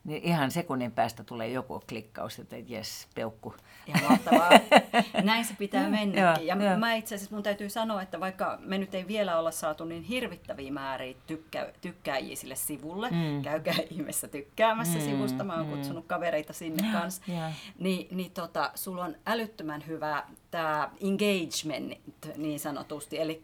niin 0.07 0.23
ihan 0.23 0.51
sekunnin 0.51 0.93
päästä 0.93 1.25
tulee 1.25 1.49
joku 1.49 1.83
klikkaus, 1.89 2.39
että 2.39 2.57
jes, 2.57 3.09
peukku. 3.15 3.55
Ihan 3.87 4.11
mahtavaa. 4.11 4.51
Näin 5.23 5.45
se 5.45 5.55
pitää 5.59 5.89
mennäkin. 5.89 6.47
Ja, 6.47 6.57
ja 6.57 6.79
mä 6.79 6.95
itse 6.95 7.15
asiassa 7.15 7.35
mun 7.35 7.43
täytyy 7.43 7.69
sanoa, 7.69 8.03
että 8.03 8.21
vaikka 8.21 8.59
me 8.61 8.79
nyt 8.79 8.95
ei 8.95 9.09
vielä 9.09 9.39
olla 9.39 9.51
saatu 9.51 9.85
niin 9.85 10.03
hirvittäviä 10.03 10.73
määriä 10.73 11.15
tykkä, 11.27 11.73
tykkääjiä 11.81 12.37
sille 12.37 12.57
sivulle, 12.57 13.11
mm. 13.11 13.43
käykää 13.43 13.75
ihmeessä 13.91 14.29
tykkäämässä 14.29 14.99
mm. 14.99 15.05
sivusta, 15.05 15.45
mä 15.45 15.55
oon 15.55 15.67
mm. 15.67 15.73
kutsunut 15.73 16.07
kavereita 16.07 16.53
sinne 16.53 16.93
kanssa, 16.93 17.23
yeah. 17.29 17.53
niin, 17.79 18.09
niin 18.17 18.31
tota, 18.31 18.71
sulla 18.75 19.05
on 19.05 19.17
älyttömän 19.27 19.85
hyvä 19.87 20.25
tämä 20.51 20.91
engagement 21.01 21.99
niin 22.37 22.61
sanotusti, 22.61 23.19
eli 23.19 23.41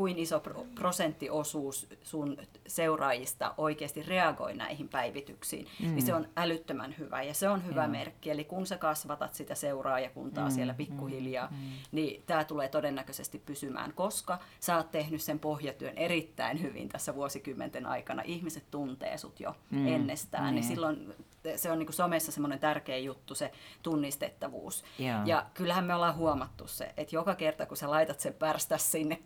kuin 0.00 0.18
iso 0.18 0.42
prosenttiosuus 0.74 1.86
sun 2.02 2.36
seuraajista 2.66 3.54
oikeasti 3.58 4.02
reagoi 4.02 4.54
näihin 4.54 4.88
päivityksiin, 4.88 5.66
niin 5.78 5.90
mm. 5.90 5.94
niin 5.94 6.06
se 6.06 6.14
on 6.14 6.28
älyttömän 6.36 6.94
hyvä 6.98 7.22
ja 7.22 7.34
se 7.34 7.48
on 7.48 7.66
hyvä 7.66 7.86
mm. 7.86 7.90
merkki. 7.90 8.30
Eli 8.30 8.44
kun 8.44 8.66
sä 8.66 8.78
kasvatat 8.78 9.34
sitä 9.34 9.54
seuraajakuntaa 9.54 10.48
mm. 10.48 10.54
siellä 10.54 10.74
pikkuhiljaa, 10.74 11.48
mm. 11.50 11.56
niin 11.92 12.22
tämä 12.26 12.44
tulee 12.44 12.68
todennäköisesti 12.68 13.38
pysymään, 13.38 13.92
koska 13.92 14.38
sä 14.60 14.76
oot 14.76 14.90
tehnyt 14.90 15.22
sen 15.22 15.38
pohjatyön 15.38 15.98
erittäin 15.98 16.62
hyvin 16.62 16.88
tässä 16.88 17.14
vuosikymmenten 17.14 17.86
aikana. 17.86 18.22
Ihmiset 18.24 18.64
tuntee 18.70 19.18
sut 19.18 19.40
jo 19.40 19.56
mm. 19.70 19.86
ennestään, 19.86 20.46
mm. 20.46 20.54
niin 20.54 20.64
silloin 20.64 21.14
se 21.56 21.70
on 21.70 21.78
niin 21.78 21.86
kuin 21.86 21.94
somessa 21.94 22.32
semmoinen 22.32 22.58
tärkeä 22.58 22.98
juttu, 22.98 23.34
se 23.34 23.52
tunnistettavuus. 23.82 24.84
Yeah. 25.00 25.26
Ja 25.26 25.46
kyllähän 25.54 25.84
me 25.84 25.94
ollaan 25.94 26.16
huomattu 26.16 26.66
se, 26.66 26.92
että 26.96 27.16
joka 27.16 27.34
kerta 27.34 27.66
kun 27.66 27.76
sä 27.76 27.90
laitat 27.90 28.20
sen 28.20 28.34
pärstä 28.34 28.78
sinne 28.78 29.18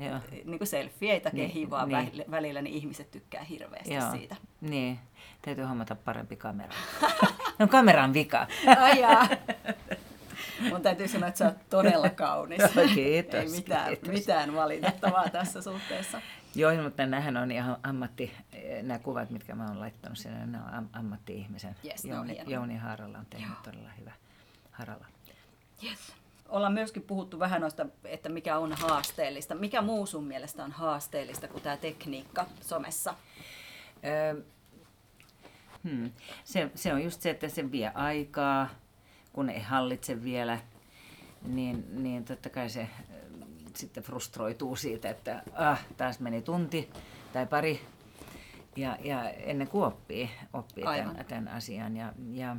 yeah. 0.00 0.22
niin 0.44 0.58
kuin 0.58 0.68
selfieitä 0.68 1.30
niin, 1.32 1.48
kehivaa 1.48 1.86
niin. 1.86 2.24
välillä, 2.30 2.62
niin 2.62 2.74
ihmiset 2.74 3.10
tykkää 3.10 3.44
hirveästi 3.44 3.94
Joo. 3.94 4.10
siitä. 4.10 4.36
Niin, 4.60 4.98
täytyy 5.42 5.64
hommata 5.64 5.94
parempi 5.94 6.36
kamera. 6.36 6.74
no 7.58 7.68
kameran 7.68 8.14
vika. 8.14 8.46
Ai 8.80 9.00
jaa. 9.00 9.28
Mun 10.68 10.82
täytyy 10.82 11.08
sanoa, 11.08 11.28
että 11.28 11.38
sä 11.38 11.44
oot 11.44 11.68
todella 11.70 12.10
kaunis. 12.10 12.62
Kiitos, 12.94 13.34
Ei 13.34 13.48
mitään, 13.48 13.88
kiitos. 13.88 14.08
mitään 14.08 14.54
valitettavaa 14.54 15.28
tässä 15.28 15.62
suhteessa. 15.62 16.20
Joo, 16.56 16.82
mutta 16.82 17.06
nämähän 17.06 17.36
on 17.36 17.50
ihan 17.50 17.76
ammatti, 17.82 18.32
nämä 18.82 18.98
kuvat, 18.98 19.30
mitkä 19.30 19.54
mä 19.54 19.66
oon 19.66 19.80
laittanut 19.80 20.18
sinne, 20.18 20.46
ne 20.46 20.58
on 20.58 20.88
ammatti-ihmisen. 20.92 21.76
Yes, 21.84 22.04
Jouni, 22.04 22.40
Jouni 22.46 22.76
Haaralla 22.76 23.18
on 23.18 23.26
tehnyt 23.26 23.48
Joo. 23.48 23.58
todella 23.64 23.90
hyvä. 24.00 24.12
Haralla. 24.70 25.06
Yes. 25.84 26.14
Ollaan 26.48 26.72
myöskin 26.72 27.02
puhuttu 27.02 27.38
vähän 27.38 27.60
noista, 27.60 27.86
että 28.04 28.28
mikä 28.28 28.58
on 28.58 28.72
haasteellista. 28.72 29.54
Mikä 29.54 29.82
muu 29.82 30.06
sun 30.06 30.24
mielestä 30.24 30.64
on 30.64 30.72
haasteellista 30.72 31.48
kuin 31.48 31.62
tämä 31.62 31.76
tekniikka 31.76 32.46
somessa? 32.60 33.14
Öö, 34.04 34.42
hmm. 35.84 36.12
se, 36.44 36.70
se 36.74 36.92
on 36.92 37.04
just 37.04 37.20
se, 37.20 37.30
että 37.30 37.48
se 37.48 37.70
vie 37.70 37.92
aikaa, 37.94 38.68
kun 39.32 39.50
ei 39.50 39.60
hallitse 39.60 40.22
vielä, 40.22 40.58
niin, 41.42 42.02
niin 42.02 42.24
totta 42.24 42.50
kai 42.50 42.70
se 42.70 42.88
sitten 43.76 44.02
frustroituu 44.02 44.76
siitä, 44.76 45.10
että 45.10 45.42
ah, 45.54 45.86
taas 45.96 46.20
meni 46.20 46.42
tunti 46.42 46.90
tai 47.32 47.46
pari 47.46 47.80
ja, 48.76 48.98
ja 49.00 49.30
ennen 49.30 49.68
kuin 49.68 49.84
oppii, 49.84 50.30
oppii 50.52 50.84
tämän, 50.84 51.24
tämän 51.28 51.48
asian. 51.48 51.96
Ja, 51.96 52.12
ja, 52.32 52.56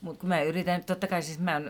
mutta 0.00 0.20
kun 0.20 0.28
mä 0.28 0.42
yritän, 0.42 0.84
totta 0.84 1.06
kai 1.06 1.22
siis 1.22 1.38
mä, 1.38 1.60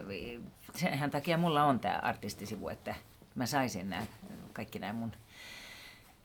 senhän 0.74 1.10
takia 1.10 1.38
mulla 1.38 1.64
on 1.64 1.80
tämä 1.80 1.98
artistisivu, 2.02 2.68
että 2.68 2.94
mä 3.34 3.46
saisin 3.46 3.90
nämä, 3.90 4.06
kaikki 4.52 4.78
nämä 4.78 4.92
mun 4.92 5.12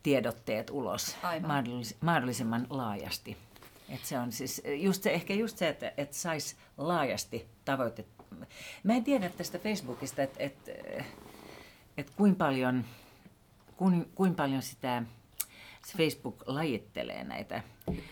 tiedotteet 0.04 0.70
ulos 0.70 1.18
mahdollis, 1.42 1.98
mahdollisimman 2.02 2.68
laajasti. 2.70 3.38
Et 3.90 4.06
se 4.06 4.20
on 4.20 4.32
siis 4.32 4.62
just 4.76 5.04
se, 5.04 5.12
ehkä 5.12 5.34
just 5.34 5.58
se, 5.58 5.70
että, 5.70 5.94
että 5.98 6.16
saisi 6.16 6.56
laajasti 6.78 7.48
tavoite. 7.66 8.06
Mä 8.84 8.94
en 8.94 9.04
tiedä 9.04 9.30
tästä 9.30 9.60
Facebookista, 9.60 10.24
että, 10.24 10.44
että 10.44 10.72
että 11.98 12.12
kuinka 12.16 12.46
paljon, 12.46 12.86
kuin, 13.78 14.12
kuin 14.16 14.36
paljon 14.36 14.62
sitä 14.62 15.04
Facebook 15.98 16.44
lajittelee 16.48 17.24
näitä, 17.24 17.64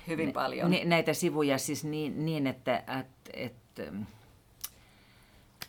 Hyvin 0.08 0.34
paljon. 0.34 0.72
Ne, 0.72 0.86
näitä 0.86 1.14
sivuja 1.14 1.58
siis 1.58 1.84
niin, 1.84 2.26
niin 2.26 2.48
että, 2.48 2.78
että, 2.78 3.32
että 3.34 3.84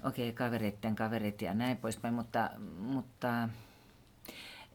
okei, 0.04 0.28
okay, 0.28 0.32
kavereiden 0.32 0.96
kaverit 0.96 1.42
ja 1.42 1.54
näin 1.54 1.76
poispäin, 1.76 2.14
mutta, 2.14 2.50
mutta 2.78 3.48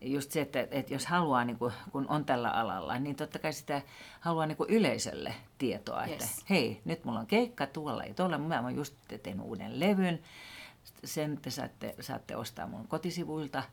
just 0.01 0.32
se, 0.32 0.41
että, 0.41 0.67
että 0.72 0.94
jos 0.94 1.06
haluaa, 1.06 1.46
niin 1.46 1.58
kuin, 1.58 1.74
kun 1.91 2.06
on 2.10 2.25
tällä 2.25 2.50
alalla, 2.50 3.00
niin 3.00 3.15
totta 3.15 3.39
kai 3.39 3.53
sitä 3.53 3.82
haluaa 4.20 4.46
niin 4.46 4.58
kuin 4.58 4.70
yleisölle 4.70 5.34
tietoa, 5.58 6.06
yes. 6.06 6.13
että 6.13 6.46
hei, 6.50 6.82
nyt 6.86 7.06
mulla 7.06 7.20
on 7.20 7.27
keikka 7.27 7.67
tuolla 7.67 8.03
ja 8.03 8.13
tuolla, 8.13 8.38
mä 8.38 8.62
oon 8.62 8.75
just 8.75 8.96
tehnyt 9.24 9.46
uuden 9.46 9.79
levyn, 9.79 10.20
sen 11.03 11.38
te 11.41 11.50
saatte, 11.50 11.96
saatte 12.00 12.36
ostaa 12.36 12.67
mun 12.67 12.88
kotisivuilta 12.88 13.63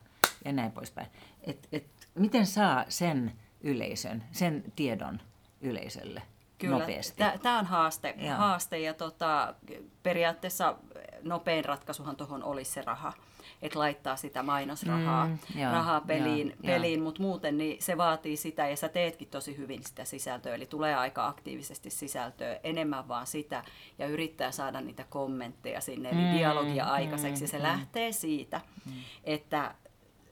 ja 0.45 0.51
näin 0.51 0.71
poispäin. 0.71 1.07
Et, 1.43 1.67
et, 1.71 1.85
miten 2.15 2.45
saa 2.45 2.85
sen 2.89 3.31
yleisön, 3.61 4.23
sen 4.31 4.63
tiedon 4.75 5.21
yleisölle 5.61 6.21
Kyllä, 6.57 6.79
nopeasti? 6.79 7.23
Tämä 7.41 7.59
on 7.59 7.65
haaste, 7.65 8.15
haaste 8.37 8.79
ja 8.79 8.93
tota, 8.93 9.55
periaatteessa 10.03 10.75
nopein 11.23 11.65
ratkaisuhan 11.65 12.15
tuohon 12.15 12.43
olisi 12.43 12.71
se 12.71 12.81
raha 12.81 13.13
että 13.61 13.79
laittaa 13.79 14.15
sitä 14.15 14.43
mainosrahaa 14.43 15.27
mm, 15.27 15.37
joo, 15.55 15.71
rahaa 15.71 16.01
peliin, 16.01 16.47
joo, 16.47 16.73
peliin 16.73 17.01
mutta 17.01 17.21
muuten 17.21 17.57
niin 17.57 17.81
se 17.81 17.97
vaatii 17.97 18.37
sitä 18.37 18.67
ja 18.67 18.77
sä 18.77 18.89
teetkin 18.89 19.27
tosi 19.27 19.57
hyvin 19.57 19.83
sitä 19.83 20.05
sisältöä, 20.05 20.55
eli 20.55 20.65
tulee 20.65 20.95
aika 20.95 21.27
aktiivisesti 21.27 21.89
sisältöä, 21.89 22.59
enemmän 22.63 23.07
vaan 23.07 23.27
sitä 23.27 23.63
ja 23.99 24.07
yrittää 24.07 24.51
saada 24.51 24.81
niitä 24.81 25.05
kommentteja 25.09 25.81
sinne, 25.81 26.09
eli 26.09 26.21
mm, 26.21 26.37
dialogia 26.37 26.85
aikaiseksi 26.85 27.43
ja 27.43 27.47
se 27.47 27.57
mm, 27.57 27.63
lähtee 27.63 28.11
siitä, 28.11 28.61
mm. 28.85 28.91
että 29.23 29.75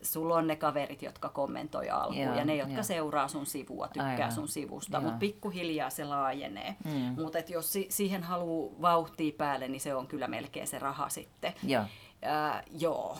sulla 0.01 0.35
on 0.35 0.47
ne 0.47 0.55
kaverit, 0.55 1.01
jotka 1.01 1.29
kommentoi 1.29 1.89
alkuun 1.89 2.23
Joo, 2.23 2.35
ja 2.35 2.45
ne, 2.45 2.55
jotka 2.55 2.75
jo. 2.77 2.83
seuraa 2.83 3.27
sun 3.27 3.45
sivua, 3.45 3.87
tykkää 3.87 4.11
Aivan. 4.11 4.31
sun 4.31 4.47
sivusta, 4.47 5.01
mutta 5.01 5.17
pikkuhiljaa 5.17 5.89
se 5.89 6.05
laajenee. 6.05 6.75
Mm. 6.85 7.21
Mutta 7.21 7.39
jos 7.49 7.73
si- 7.73 7.87
siihen 7.89 8.23
haluaa 8.23 8.81
vauhtia 8.81 9.31
päälle, 9.37 9.67
niin 9.67 9.81
se 9.81 9.95
on 9.95 10.07
kyllä 10.07 10.27
melkein 10.27 10.67
se 10.67 10.79
raha 10.79 11.09
sitten. 11.09 11.53
Joo. 11.63 11.83
Äh, 12.25 12.63
joo. 12.79 13.17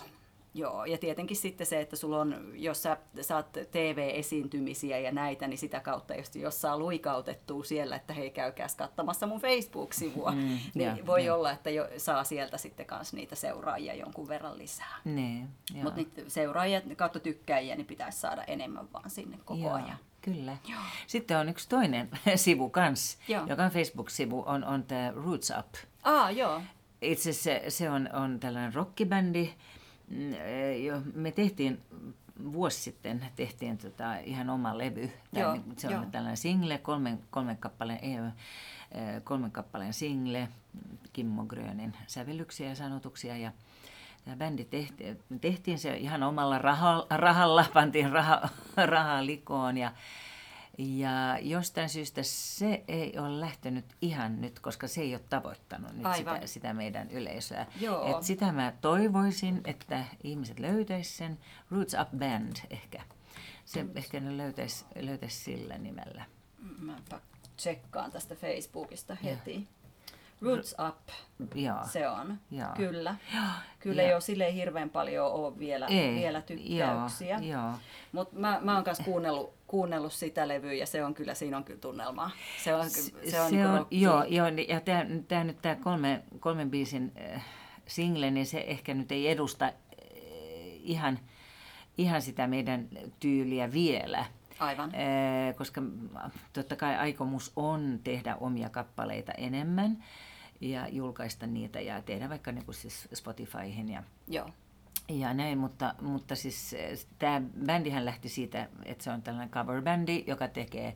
Joo, 0.55 0.85
ja 0.85 0.97
tietenkin 0.97 1.37
sitten 1.37 1.67
se, 1.67 1.81
että 1.81 1.95
sulla 1.95 2.21
on, 2.21 2.51
jos 2.53 2.83
sä 2.83 2.97
saat 3.21 3.51
TV-esiintymisiä 3.51 4.99
ja 4.99 5.11
näitä, 5.11 5.47
niin 5.47 5.57
sitä 5.57 5.79
kautta, 5.79 6.13
jos, 6.15 6.35
jos 6.35 6.61
saa 6.61 6.77
luikautettua 6.77 7.63
siellä, 7.63 7.95
että 7.95 8.13
hei 8.13 8.29
käykääs 8.29 8.75
katsomassa 8.75 9.27
mun 9.27 9.41
Facebook-sivua, 9.41 10.31
mm, 10.31 10.59
niin 10.73 10.97
ja, 10.97 11.05
voi 11.05 11.25
ja. 11.25 11.35
olla, 11.35 11.51
että 11.51 11.69
jo, 11.69 11.89
saa 11.97 12.23
sieltä 12.23 12.57
sitten 12.57 12.85
kans 12.85 13.13
niitä 13.13 13.35
seuraajia 13.35 13.93
jonkun 13.93 14.27
verran 14.27 14.57
lisää. 14.57 14.99
Niin, 15.05 15.49
Mutta 15.73 15.95
niitä 15.95 16.21
seuraajia 16.27 16.81
kautta 16.95 17.19
tykkäjiä, 17.19 17.75
niin 17.75 17.87
pitäisi 17.87 18.19
saada 18.19 18.43
enemmän 18.43 18.93
vaan 18.93 19.09
sinne 19.09 19.37
koko 19.45 19.61
joo. 19.61 19.73
ajan. 19.73 19.97
Kyllä. 20.21 20.57
Joo. 20.69 20.81
Sitten 21.07 21.37
on 21.37 21.49
yksi 21.49 21.69
toinen 21.69 22.09
sivu 22.35 22.69
kans, 22.69 23.17
joo. 23.27 23.45
joka 23.47 23.63
on 23.63 23.71
Facebook-sivu, 23.71 24.43
on, 24.45 24.63
on 24.63 24.83
tämä 24.83 25.13
Roots 25.15 25.53
Up. 25.59 25.73
Ah, 26.03 26.35
joo. 26.35 26.61
Itse 27.03 27.29
asiassa 27.29 27.77
se, 27.77 27.89
on, 27.89 28.09
on 28.13 28.39
tällainen 28.39 28.73
rockibändi. 28.73 29.53
Mm, 30.09 30.31
jo, 30.85 31.01
me 31.13 31.31
tehtiin 31.31 31.81
vuosi 32.53 32.81
sitten 32.81 33.25
tehtiin 33.35 33.77
tota 33.77 34.15
ihan 34.15 34.49
oma 34.49 34.77
levy. 34.77 35.11
Joo, 35.33 35.57
se 35.77 35.87
on 35.87 35.93
joo. 35.93 36.05
tällainen 36.11 36.37
single, 36.37 36.77
kolmen, 36.77 37.19
kolmen, 37.31 37.57
kappaleen, 37.57 37.99
ei, 38.01 38.17
kolmen 39.23 39.51
kappaleen 39.51 39.93
single, 39.93 40.47
Kimmo 41.13 41.45
Grönin 41.45 41.93
sävellyksiä 42.07 42.69
ja 42.69 42.75
sanotuksia. 42.75 43.37
Ja 43.37 43.51
tämä 44.25 44.37
bändi 44.37 44.65
tehtiin, 44.65 45.19
tehtiin 45.41 45.79
se 45.79 45.97
ihan 45.97 46.23
omalla 46.23 46.57
rahalla, 46.57 47.07
rahalla 47.09 47.65
pantiin 47.73 48.11
raha, 48.11 48.49
rahaa 48.85 49.25
likoon 49.25 49.77
ja 49.77 49.91
ja 50.77 51.39
jostain 51.41 51.89
syystä 51.89 52.23
se 52.23 52.83
ei 52.87 53.19
ole 53.19 53.39
lähtenyt 53.39 53.85
ihan 54.01 54.41
nyt, 54.41 54.59
koska 54.59 54.87
se 54.87 55.01
ei 55.01 55.15
ole 55.15 55.23
tavoittanut 55.29 55.91
nyt 55.93 56.15
sitä, 56.15 56.41
sitä 56.47 56.73
meidän 56.73 57.11
yleisöä. 57.11 57.65
Joo. 57.79 58.17
Et 58.17 58.23
sitä 58.23 58.51
mä 58.51 58.73
toivoisin, 58.81 59.61
että 59.65 60.05
ihmiset 60.23 60.59
löytäisivät 60.59 61.17
sen. 61.17 61.39
Roots 61.71 61.95
Up 62.01 62.09
Band 62.17 62.55
ehkä. 62.69 63.01
Se 63.65 63.83
mm. 63.83 63.89
ehkä 63.95 64.19
ne 64.19 64.37
löytäisi, 64.37 64.85
löytäisi 64.95 65.37
sillä 65.43 65.77
nimellä. 65.77 66.25
Mä 66.79 66.95
tsekkaan 67.55 68.11
tästä 68.11 68.35
Facebookista 68.35 69.15
heti. 69.23 69.55
Ja. 69.55 69.82
Roots 70.43 70.75
Up, 70.87 71.09
Joo. 71.55 71.77
se 71.85 72.07
on. 72.09 72.37
Joo. 72.51 72.69
Kyllä. 72.75 73.15
Joo. 73.33 73.43
Kyllä 73.79 74.01
ja. 74.01 74.07
ei 74.07 74.13
ole 74.13 74.21
silleen 74.21 74.53
hirveän 74.53 74.89
paljon 74.89 75.31
ole 75.31 75.59
vielä, 75.59 75.87
ei. 75.87 76.15
vielä 76.15 76.41
tykkäyksiä. 76.41 77.39
Mutta 78.11 78.39
mä, 78.39 78.59
mä 78.61 78.75
oon 78.75 78.83
kanssa 78.83 79.03
kuunnellut, 79.03 79.53
kuunnellut 79.67 80.13
sitä 80.13 80.47
levyä 80.47 80.73
ja 80.73 80.85
se 80.85 81.05
on 81.05 81.13
kyllä, 81.13 81.33
siinä 81.33 81.57
on 81.57 81.63
kyllä 81.63 81.79
tunnelmaa. 81.79 82.31
Se 82.63 82.75
on, 82.75 82.89
se, 82.89 83.01
se 83.01 83.41
on, 83.41 83.49
se 83.49 83.67
on 83.67 83.87
joo, 83.91 84.23
joo, 84.23 84.47
ja 84.67 84.81
tämä 85.27 85.43
nyt 85.43 85.61
tämä 85.61 85.75
kolme, 85.75 86.23
kolmen 86.39 86.71
biisin 86.71 87.11
äh, 87.33 87.45
single, 87.85 88.31
niin 88.31 88.45
se 88.45 88.59
ehkä 88.67 88.93
nyt 88.93 89.11
ei 89.11 89.27
edusta 89.27 89.65
äh, 89.65 89.73
ihan, 90.83 91.19
ihan 91.97 92.21
sitä 92.21 92.47
meidän 92.47 92.89
tyyliä 93.19 93.71
vielä. 93.73 94.25
Aivan. 94.59 94.91
Äh, 94.95 95.55
koska 95.55 95.81
totta 96.53 96.75
kai 96.75 96.95
aikomus 96.95 97.51
on 97.55 97.99
tehdä 98.03 98.35
omia 98.35 98.69
kappaleita 98.69 99.31
enemmän 99.31 100.03
ja 100.69 100.87
julkaista 100.87 101.47
niitä 101.47 101.81
ja 101.81 102.01
tehdä 102.01 102.29
vaikka 102.29 102.51
niin 102.51 102.65
kuin 102.65 102.75
siis 102.75 103.07
Spotifyhin 103.13 103.89
ja, 103.89 104.03
Joo. 104.27 104.49
ja 105.09 105.33
näin, 105.33 105.57
mutta, 105.57 105.95
mutta 106.01 106.35
siis 106.35 106.73
eh, 106.73 106.99
tämä 107.19 107.41
bändihän 107.65 108.05
lähti 108.05 108.29
siitä, 108.29 108.69
että 108.85 109.03
se 109.03 109.11
on 109.11 109.21
tällainen 109.21 109.53
cover-bändi, 109.53 110.23
joka 110.27 110.47
tekee 110.47 110.95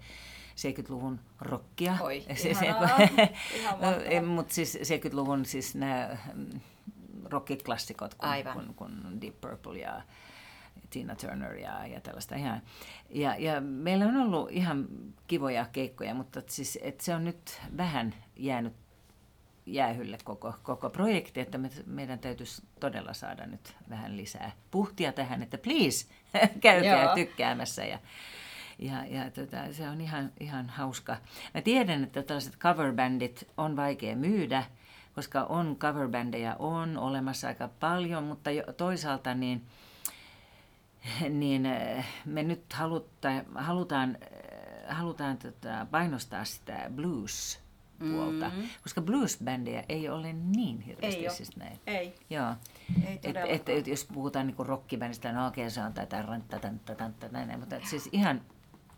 70-luvun 0.58 1.20
rockia. 1.42 1.98
Oi, 2.00 2.26
se, 2.36 2.54
se, 2.54 2.76
Mutta 4.36 4.54
siis 4.54 4.76
70-luvun 4.76 5.46
siis 5.46 5.76
nämä 5.76 6.18
mm, 6.34 6.60
rockiklassikot, 7.26 8.16
kun, 8.16 8.30
kun, 8.54 8.74
kun 8.76 9.22
Deep 9.22 9.42
Purple 9.42 9.80
ja 9.80 10.02
Tina 10.90 11.16
Turner 11.16 11.54
ja, 11.54 11.88
ja 11.88 12.02
tällaista 12.02 12.36
ihan. 12.36 12.62
Ja, 13.10 13.36
ja 13.36 13.62
meillä 13.62 14.06
on 14.06 14.16
ollut 14.16 14.52
ihan 14.52 14.88
kivoja 15.28 15.66
keikkoja, 15.72 16.14
mutta 16.14 16.42
siis, 16.48 16.80
et 16.82 17.02
se 17.02 17.16
on 17.16 17.24
nyt 17.24 17.62
vähän 17.78 18.16
jäänyt 18.36 18.74
jäähylle 19.68 20.18
koko, 20.24 20.54
koko 20.64 20.90
projekti, 20.90 21.40
että 21.40 21.58
me, 21.58 21.70
meidän 21.86 22.20
täytyisi 22.20 22.64
todella 22.80 23.14
saada 23.14 23.46
nyt 23.46 23.76
vähän 23.90 24.18
lisää 24.18 24.52
puhtia 24.72 25.14
tähän, 25.14 25.44
että 25.44 25.58
please, 25.58 26.08
käykää 26.60 27.04
Joo. 27.04 27.16
tykkäämässä 27.16 27.86
ja, 27.86 28.00
ja, 28.80 29.06
ja 29.06 29.32
tota, 29.32 29.74
se 29.74 29.90
on 29.90 30.02
ihan, 30.02 30.32
ihan 30.40 30.70
hauska. 30.70 31.18
Mä 31.54 31.62
tiedän, 31.62 32.04
että 32.04 32.24
tällaiset 32.24 32.58
coverbändit 32.58 33.48
on 33.58 33.76
vaikea 33.76 34.16
myydä, 34.16 34.64
koska 35.16 35.44
on 35.44 35.76
coverbändejä 35.80 36.56
on 36.60 36.98
olemassa 36.98 37.48
aika 37.48 37.70
paljon, 37.80 38.24
mutta 38.24 38.52
jo, 38.52 38.64
toisaalta 38.78 39.34
niin, 39.34 39.66
niin 41.30 41.66
eh, 41.66 42.06
me 42.26 42.44
nyt 42.44 42.74
halutaan, 42.74 43.46
halutaan, 43.56 44.18
halutaan 44.88 45.38
tota, 45.38 45.88
painostaa 45.92 46.46
sitä 46.46 46.92
blues 46.96 47.67
puolta. 48.00 48.50
Mm-hmm. 48.50 48.70
Koska 48.84 49.02
bluesbändejä 49.02 49.84
ei 49.90 50.10
ole 50.10 50.34
niin 50.34 50.82
hirveästi 50.82 51.26
ei 51.26 51.30
siis 51.30 51.58
näin. 51.58 51.80
Ei. 51.88 52.16
Joo. 52.30 52.56
Ei 53.06 53.20
et, 53.24 53.38
et, 53.48 53.70
et, 53.70 53.88
jos 53.88 54.06
puhutaan 54.14 54.48
niinku 54.48 54.64
rockibändistä, 54.64 55.32
no 55.32 55.48
okei 55.48 55.70
se 55.70 55.82
on 55.82 55.94
tätä 55.94 56.26
näin, 57.32 57.60
mutta 57.60 57.76
siis 57.84 58.10
ihan, 58.12 58.42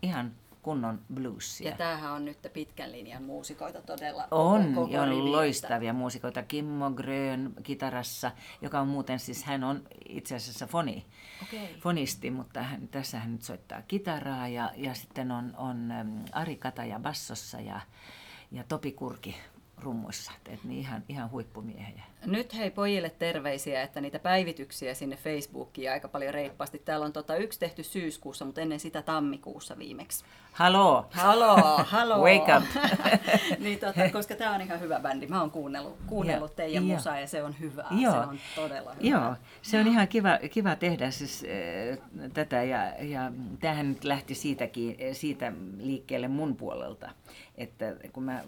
ihan 0.01 0.31
kunnon 0.61 1.01
bluesia. 1.13 1.69
Ja 1.69 1.77
tämähän 1.77 2.11
on 2.11 2.25
nyt 2.25 2.37
pitkän 2.53 2.91
linjan 2.91 3.23
muusikoita 3.23 3.81
todella. 3.81 4.27
On, 4.31 4.73
koko 4.73 4.93
ja 4.93 5.01
on 5.01 5.31
loistavia 5.31 5.93
muusikoita. 5.93 6.43
Kimmo 6.43 6.91
Grön 6.91 7.53
kitarassa, 7.63 8.31
joka 8.61 8.79
on 8.79 8.87
muuten 8.87 9.19
siis, 9.19 9.43
hän 9.43 9.63
on 9.63 9.83
itse 10.09 10.35
asiassa 10.35 10.67
foni, 10.67 11.05
okay. 11.43 11.67
fonisti, 11.79 12.31
mutta 12.31 12.63
hän, 12.63 12.87
tässä 12.87 13.19
hän 13.19 13.31
nyt 13.31 13.43
soittaa 13.43 13.81
kitaraa 13.81 14.47
ja, 14.47 14.71
ja 14.75 14.93
sitten 14.93 15.31
on, 15.31 15.53
on 15.57 15.93
Ari 16.31 16.55
Kataja 16.55 16.99
bassossa 16.99 17.61
ja 17.61 17.81
ja 18.51 18.63
Topi 18.63 18.91
Kurki 18.91 19.35
rummuissa. 19.77 20.31
Et 20.45 20.63
niin 20.63 20.79
ihan, 20.79 21.03
ihan 21.09 21.31
huippumiehiä. 21.31 22.03
Nyt 22.25 22.55
hei 22.55 22.71
pojille 22.71 23.09
terveisiä, 23.09 23.83
että 23.83 24.01
niitä 24.01 24.19
päivityksiä 24.19 24.93
sinne 24.93 25.15
Facebookiin 25.15 25.91
aika 25.91 26.07
paljon 26.07 26.33
reippaasti. 26.33 26.79
Täällä 26.79 27.05
on 27.05 27.13
tota 27.13 27.35
yksi 27.35 27.59
tehty 27.59 27.83
syyskuussa, 27.83 28.45
mutta 28.45 28.61
ennen 28.61 28.79
sitä 28.79 29.01
tammikuussa 29.01 29.77
viimeksi. 29.77 30.25
Haloo! 30.51 31.05
Haloo, 31.11 31.83
haloo! 31.85 32.23
Wake 32.23 32.57
up! 32.57 32.63
niin, 33.63 33.79
tota, 33.79 34.09
koska 34.11 34.35
tämä 34.35 34.55
on 34.55 34.61
ihan 34.61 34.79
hyvä 34.79 34.99
bändi. 34.99 35.27
Mä 35.27 35.41
oon 35.41 35.51
kuunnellut, 35.51 35.97
kuunnellut 36.07 36.55
teidän 36.55 36.87
ja, 36.87 36.95
musaa 36.95 37.19
ja 37.19 37.27
se 37.27 37.43
on 37.43 37.55
hyvä. 37.59 37.85
Joo. 37.91 38.11
Se 38.11 38.19
on 38.19 38.39
todella 38.55 38.93
hyvä. 38.93 39.09
Joo, 39.09 39.35
se 39.61 39.79
on 39.79 39.87
ihan 39.87 40.07
kiva, 40.07 40.39
kiva 40.51 40.75
tehdä 40.75 41.11
siis, 41.11 41.45
äh, 41.91 42.29
tätä 42.33 42.63
ja, 42.63 43.03
ja 43.03 43.31
tämähän 43.59 43.89
nyt 43.89 44.03
lähti 44.03 44.35
siitäkin, 44.35 44.97
siitä 45.13 45.51
liikkeelle 45.77 46.27
mun 46.27 46.55
puolelta. 46.55 47.09
Että 47.57 47.95
kun 48.13 48.23
mä 48.23 48.43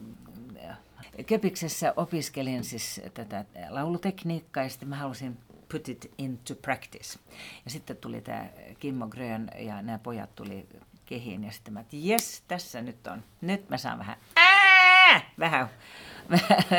Köpiksessä 1.27 1.93
opiskelin 1.97 2.63
siis 2.63 3.01
tätä 3.13 3.45
laulutekniikkaa 3.69 4.63
ja 4.63 4.69
sitten 4.69 4.89
mä 4.89 4.95
halusin 4.95 5.37
put 5.71 5.89
it 5.89 6.13
into 6.17 6.55
practice. 6.55 7.19
Ja 7.65 7.71
sitten 7.71 7.97
tuli 7.97 8.21
tämä 8.21 8.45
Kimmo 8.79 9.07
Grön 9.07 9.49
ja 9.57 9.81
nämä 9.81 9.99
pojat 9.99 10.35
tuli 10.35 10.67
kehiin 11.05 11.43
ja 11.43 11.51
sitten 11.51 11.73
mä, 11.73 11.79
että 11.79 11.95
jes, 11.99 12.43
tässä 12.47 12.81
nyt 12.81 13.07
on. 13.07 13.23
Nyt 13.41 13.69
mä 13.69 13.77
saan 13.77 13.99
vähän, 13.99 14.17
ää, 14.35 15.21
vähän, 15.39 15.69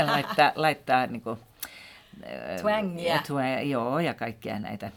laittaa, 0.04 0.52
laittaa 0.64 1.06
niin 1.06 1.22
kuin, 1.22 1.38
Twangia. 2.60 3.22
Twang, 3.26 3.70
joo, 3.70 3.98
ja 4.00 4.14
kaikkia 4.14 4.58
näitä 4.58 4.90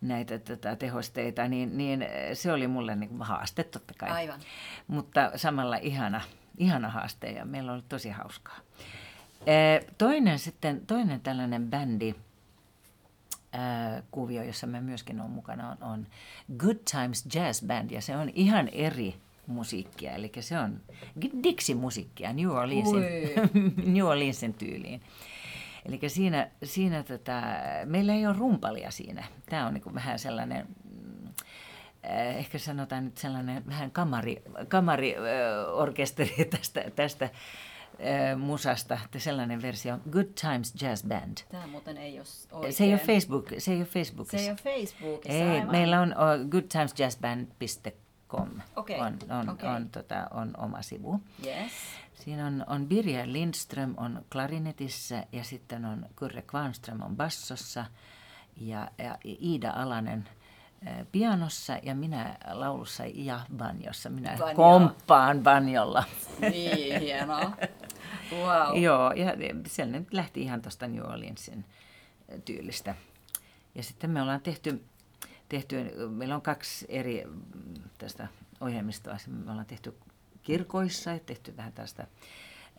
näitä 0.00 0.38
tota, 0.38 0.76
tehosteita, 0.76 1.48
niin, 1.48 1.76
niin 1.76 2.06
se 2.32 2.52
oli 2.52 2.66
mulle 2.66 2.96
niin 2.96 3.22
haaste 3.22 3.64
totta 3.64 3.94
kai. 3.98 4.10
Aivan. 4.10 4.40
Mutta 4.86 5.30
samalla 5.36 5.76
ihana, 5.76 6.20
ihana 6.58 6.88
haaste 6.88 7.26
ja 7.26 7.44
meillä 7.44 7.72
oli 7.72 7.82
tosi 7.88 8.10
hauskaa. 8.10 8.56
Toinen 9.98 10.38
sitten, 10.38 10.86
toinen 10.86 11.20
tällainen 11.20 11.70
bändi, 11.70 12.14
kuvio, 14.10 14.42
jossa 14.42 14.66
mä 14.66 14.80
myöskin 14.80 15.20
olen 15.20 15.32
mukana, 15.32 15.70
on, 15.70 15.82
on 15.82 16.06
Good 16.56 16.76
Times 16.90 17.26
Jazz 17.34 17.64
Band, 17.66 17.90
ja 17.90 18.00
se 18.00 18.16
on 18.16 18.30
ihan 18.34 18.68
eri 18.68 19.14
musiikkia, 19.46 20.12
eli 20.12 20.32
se 20.40 20.58
on 20.58 20.80
Dixie-musiikkia 21.42 22.32
New 22.32 22.50
Orleansin, 22.50 23.02
New 23.94 24.04
Orleansin 24.04 24.54
tyyliin. 24.54 25.00
Eli 25.86 26.00
siinä, 26.06 26.50
siinä 26.64 27.02
tota, 27.02 27.42
meillä 27.84 28.14
ei 28.14 28.26
ole 28.26 28.36
rumpalia 28.38 28.90
siinä. 28.90 29.24
Tämä 29.50 29.66
on 29.66 29.74
niin 29.74 29.94
vähän 29.94 30.18
sellainen 30.18 30.68
Eh, 32.04 32.36
ehkä 32.36 32.58
sanotaan 32.58 33.04
nyt 33.04 33.18
sellainen 33.18 33.66
vähän 33.66 33.90
kamari, 33.90 34.42
kamariorkesteri 34.68 36.44
tästä, 36.44 36.84
tästä 36.96 37.30
äh, 38.00 38.38
musasta, 38.38 38.98
että 39.04 39.18
sellainen 39.18 39.62
versio, 39.62 39.98
Good 40.10 40.26
Times 40.40 40.82
Jazz 40.82 41.06
Band. 41.06 41.38
Tämä 41.48 41.66
muuten 41.66 41.96
ei 41.96 42.18
ole 42.18 42.26
oikein. 42.52 42.72
Se 42.72 42.84
ei 42.84 42.92
ole, 42.92 43.00
Facebook, 43.00 43.48
se 43.58 43.72
ei 43.72 43.78
ole 43.78 43.86
Facebookissa. 43.86 44.38
Se 44.38 44.44
ei 44.44 44.50
ole 44.50 44.56
Facebookissa, 44.56 45.38
ei, 45.38 45.42
aivan. 45.42 45.70
Meillä 45.70 46.00
on 46.00 46.08
uh, 46.08 46.14
goodtimesjazzband.com 46.50 48.48
okay. 48.76 48.96
on, 48.96 49.18
on, 49.40 49.48
okay. 49.48 49.76
on, 49.76 49.90
tota, 49.90 50.28
on 50.30 50.50
oma 50.58 50.82
sivu. 50.82 51.20
Yes. 51.46 51.72
Siinä 52.14 52.46
on, 52.46 52.64
on 52.68 52.86
Birja 52.86 53.32
Lindström 53.32 53.94
on 53.96 54.24
klarinetissä 54.32 55.26
ja 55.32 55.44
sitten 55.44 55.84
on 55.84 56.06
Kurre 56.18 56.42
Kvarnström 56.42 57.02
on 57.02 57.16
bassossa 57.16 57.84
ja, 58.56 58.88
ja 58.98 59.18
Iida 59.24 59.70
Alanen 59.70 60.28
eh, 60.86 61.06
pianossa 61.12 61.78
ja 61.82 61.94
minä 61.94 62.36
laulussa 62.52 63.04
ja 63.14 63.40
banjossa. 63.56 64.10
Minä 64.10 64.36
Banjo. 64.38 64.54
komppaan 64.54 65.40
banjolla. 65.42 66.04
Niin, 66.40 67.00
hienoa. 67.00 67.52
Wow. 68.32 68.82
Joo, 68.82 69.12
ja 69.12 69.26
se 69.66 69.86
nyt 69.86 70.12
lähti 70.12 70.42
ihan 70.42 70.62
tuosta 70.62 70.88
New 70.88 71.04
Orleansin 71.04 71.64
tyylistä. 72.44 72.94
Ja 73.74 73.82
sitten 73.82 74.10
me 74.10 74.22
ollaan 74.22 74.40
tehty, 74.40 74.84
tehty 75.48 75.76
meillä 76.08 76.34
on 76.34 76.42
kaksi 76.42 76.86
eri 76.88 77.24
mm, 77.24 77.74
tästä 77.98 78.28
ohjelmistoa. 78.60 79.16
Me 79.26 79.50
ollaan 79.50 79.66
tehty 79.66 79.94
kirkoissa 80.42 81.10
ja 81.10 81.18
tehty 81.18 81.56
vähän 81.56 81.72
tästä 81.72 82.06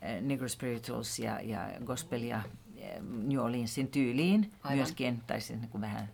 eh, 0.01 0.21
Negro 0.21 0.49
Spirituals 0.49 1.19
ja, 1.19 1.41
ja 1.41 1.71
gospelia 1.85 2.41
New 3.01 3.39
Orleansin 3.39 3.87
tyyliin 3.87 4.51
Aivan. 4.63 4.77
myöskin, 4.77 5.21
tai 5.27 5.41
siis 5.41 5.59
niin 5.59 5.69
kuin 5.69 5.81
vähän 5.81 6.09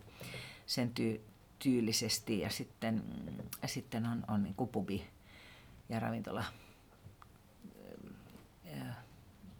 sen 0.65 0.91
tyy, 0.91 1.25
tyylisesti. 1.59 2.39
Ja 2.39 2.49
sitten, 2.49 3.03
mm, 3.25 3.43
sitten 3.65 4.05
on, 4.05 4.23
on 4.27 4.43
niin 4.43 4.55
kuin 4.55 4.69
pubi 4.69 5.07
ja 5.89 5.99
ravintola 5.99 6.43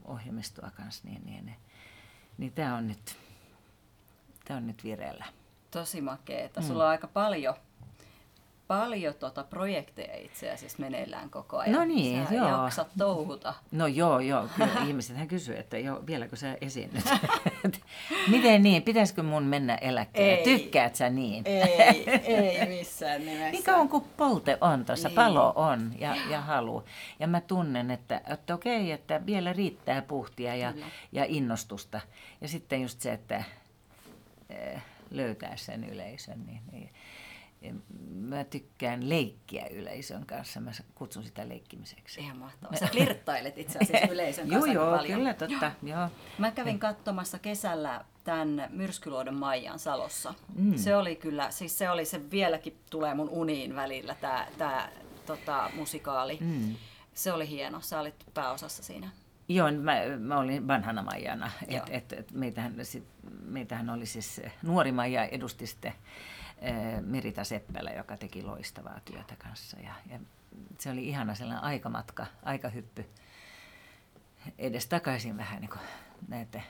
ohjelmistoa 0.05 0.71
kanssa, 0.71 1.07
niin, 1.07 1.21
niin, 1.25 1.45
niin, 1.45 1.57
niin 2.37 2.51
tämä 2.51 2.75
on 2.75 2.87
nyt, 2.87 3.17
tää 4.45 4.57
on 4.57 4.67
nyt 4.67 4.83
vireellä. 4.83 5.25
Tosi 5.71 6.01
makeeta. 6.01 6.61
Sulla 6.61 6.83
on 6.83 6.89
aika 6.89 7.07
paljon, 7.07 7.55
paljon 8.71 9.13
tota 9.13 9.43
projekteja 9.43 10.15
itse 10.17 10.51
asiassa 10.51 10.77
meneillään 10.79 11.29
koko 11.29 11.57
ajan. 11.57 11.75
No 11.75 11.86
niin, 11.86 12.27
Sä 12.27 12.36
joo. 12.36 12.47
jaksat 12.47 12.88
touhuta. 12.97 13.53
No 13.71 13.88
joo, 13.88 14.19
joo, 14.19 14.47
kyllä 14.55 14.81
ihmisethän 14.88 15.27
kysyy, 15.27 15.57
että 15.57 15.77
jo, 15.77 16.03
vieläkö 16.07 16.36
sä 16.36 16.57
esiinnyt. 16.62 17.03
Miten 18.27 18.63
niin, 18.63 18.84
pitäisikö 18.84 19.23
mun 19.23 19.43
mennä 19.43 19.75
eläkkeelle? 19.75 20.34
Ei. 20.34 20.43
Tykkäät 20.43 20.95
sä 20.95 21.10
niin? 21.10 21.43
Ei, 21.45 22.10
ei 22.36 22.67
missään 22.67 23.25
nimessä. 23.25 23.51
Niin 23.51 23.63
kauan 23.63 23.89
kuin 23.89 24.03
polte 24.17 24.57
on 24.62 24.86
tuossa, 24.86 25.07
Niin. 25.07 25.15
palo 25.15 25.53
on 25.55 25.91
ja, 25.99 26.15
ja 26.29 26.41
halu. 26.41 26.84
Ja 27.19 27.27
mä 27.27 27.41
tunnen, 27.41 27.91
että, 27.91 28.21
että 28.29 28.53
okei, 28.53 28.91
että 28.91 29.25
vielä 29.25 29.53
riittää 29.53 30.01
puhtia 30.01 30.55
ja, 30.55 30.73
Kyllä. 30.73 30.86
ja 31.12 31.25
innostusta. 31.27 32.01
Ja 32.41 32.47
sitten 32.47 32.81
just 32.81 33.01
se, 33.01 33.13
että 33.13 33.43
eh, 34.49 34.81
löytää 35.12 35.55
sen 35.55 35.84
yleisön. 35.84 36.45
Niin, 36.45 36.62
niin, 36.71 36.89
mä 38.13 38.43
tykkään 38.43 39.10
leikkiä 39.10 39.67
yleisön 39.67 40.26
kanssa. 40.26 40.60
Mä 40.60 40.71
kutsun 40.95 41.24
sitä 41.24 41.50
leikkimiseksi. 41.50 42.21
Ihan 42.21 42.38
mahtavaa. 42.38 42.80
Sä 42.80 42.88
flirttailet 42.91 43.58
itse 43.58 43.80
asiassa 43.80 44.08
yleisön 44.13 44.47
Joo, 44.47 44.54
kanssa 44.60 44.74
joo, 44.74 44.97
paljon. 44.97 45.19
kyllä, 45.19 45.34
totta. 45.34 45.71
Joo. 45.84 46.10
Mä 46.38 46.52
kävin 46.52 46.80
katsomassa 46.80 47.39
kesällä 47.39 48.06
tämän 48.24 48.67
Myrskyluodon 48.69 49.36
Maijan 49.36 49.80
Salossa. 49.80 50.34
Mm. 50.56 50.78
Se 50.78 50.95
oli 50.95 51.15
kyllä, 51.15 51.52
siis 51.52 51.78
se 51.78 51.89
oli 51.89 52.06
se 52.06 52.32
vieläkin 52.32 52.78
tulee 52.89 53.13
mun 53.13 53.30
uniin 53.30 53.76
välillä 53.76 54.15
tämä 54.21 54.47
tää, 54.58 54.89
tota, 55.26 55.71
musikaali. 55.76 56.38
Mm. 56.41 56.76
Se 57.13 57.34
oli 57.34 57.50
hieno, 57.50 57.82
sä 57.82 58.00
olit 58.00 58.26
pääosassa 58.34 58.84
siinä. 58.84 59.10
Joo, 59.50 59.71
mä, 59.71 59.95
mä 60.19 60.39
olin 60.39 60.67
vanhana 60.67 61.04
Maijana. 61.04 61.52
Joo. 61.67 61.84
Et, 61.89 62.12
et, 62.12 62.19
et 62.19 62.32
meitähän, 62.32 62.76
sit, 62.84 63.04
meitähän 63.43 63.89
oli 63.89 64.06
siis 64.06 64.41
nuori 64.63 64.91
Maija 64.91 65.26
edusti 65.26 65.67
sitten 65.67 65.93
Merita 67.02 67.43
Seppälä, 67.43 67.91
joka 67.91 68.17
teki 68.17 68.43
loistavaa 68.43 69.00
työtä 69.06 69.36
kanssa. 69.36 69.78
Ja, 69.80 69.93
ja 70.10 70.19
se 70.80 70.91
oli 70.91 71.08
ihana 71.08 71.36
sellainen 71.36 71.63
aikamatka, 71.63 72.26
aikahyppy 72.43 73.06
edes 74.58 74.88
takaisin 74.88 75.38
vähän 75.38 75.62
niin 75.62 75.69
kuin 75.69 75.82
näitä 76.28 76.62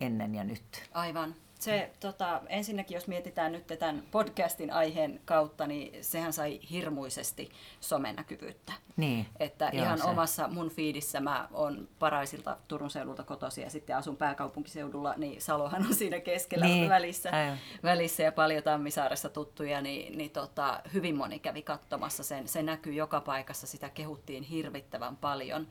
ennen 0.00 0.34
ja 0.34 0.44
nyt. 0.44 0.88
Aivan. 0.92 1.34
Se, 1.58 1.90
tota, 2.00 2.42
ensinnäkin 2.48 2.94
jos 2.94 3.06
mietitään 3.08 3.52
nyt 3.52 3.66
tämän 3.78 4.02
podcastin 4.10 4.72
aiheen 4.72 5.20
kautta, 5.24 5.66
niin 5.66 6.04
sehän 6.04 6.32
sai 6.32 6.60
hirmuisesti 6.70 7.50
somenäkyvyyttä. 7.80 8.72
Niin, 8.96 9.26
Että 9.40 9.70
joo, 9.72 9.84
ihan 9.84 9.98
se- 9.98 10.04
omassa 10.04 10.48
mun 10.48 10.70
fiidissä 10.70 11.20
mä 11.20 11.48
on 11.52 11.88
Paraisilta 11.98 12.56
Turun 12.68 12.90
seudulta 12.90 13.22
kotoisin 13.24 13.64
ja 13.64 13.70
sitten 13.70 13.96
asun 13.96 14.16
pääkaupunkiseudulla, 14.16 15.14
niin 15.16 15.40
Salohan 15.40 15.86
on 15.86 15.94
siinä 15.94 16.20
keskellä 16.20 16.64
Niin, 16.66 16.88
välissä, 16.88 17.30
aivan. 17.32 17.58
välissä 17.82 18.22
ja 18.22 18.32
paljon 18.32 18.62
Tammisaaressa 18.62 19.28
tuttuja, 19.28 19.80
niin, 19.80 20.18
niin 20.18 20.30
tota, 20.30 20.80
hyvin 20.94 21.16
moni 21.16 21.38
kävi 21.38 21.62
katsomassa 21.62 22.22
sen. 22.22 22.48
Se 22.48 22.62
näkyy 22.62 22.92
joka 22.94 23.20
paikassa, 23.20 23.66
sitä 23.66 23.88
kehuttiin 23.88 24.42
hirvittävän 24.42 25.16
paljon. 25.16 25.66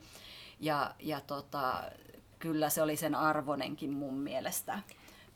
Ja, 0.60 0.94
ja 0.98 1.20
tota, 1.20 1.82
kyllä 2.38 2.70
se 2.70 2.82
oli 2.82 2.96
sen 2.96 3.14
arvonenkin 3.14 3.92
mun 3.92 4.14
mielestä. 4.18 4.78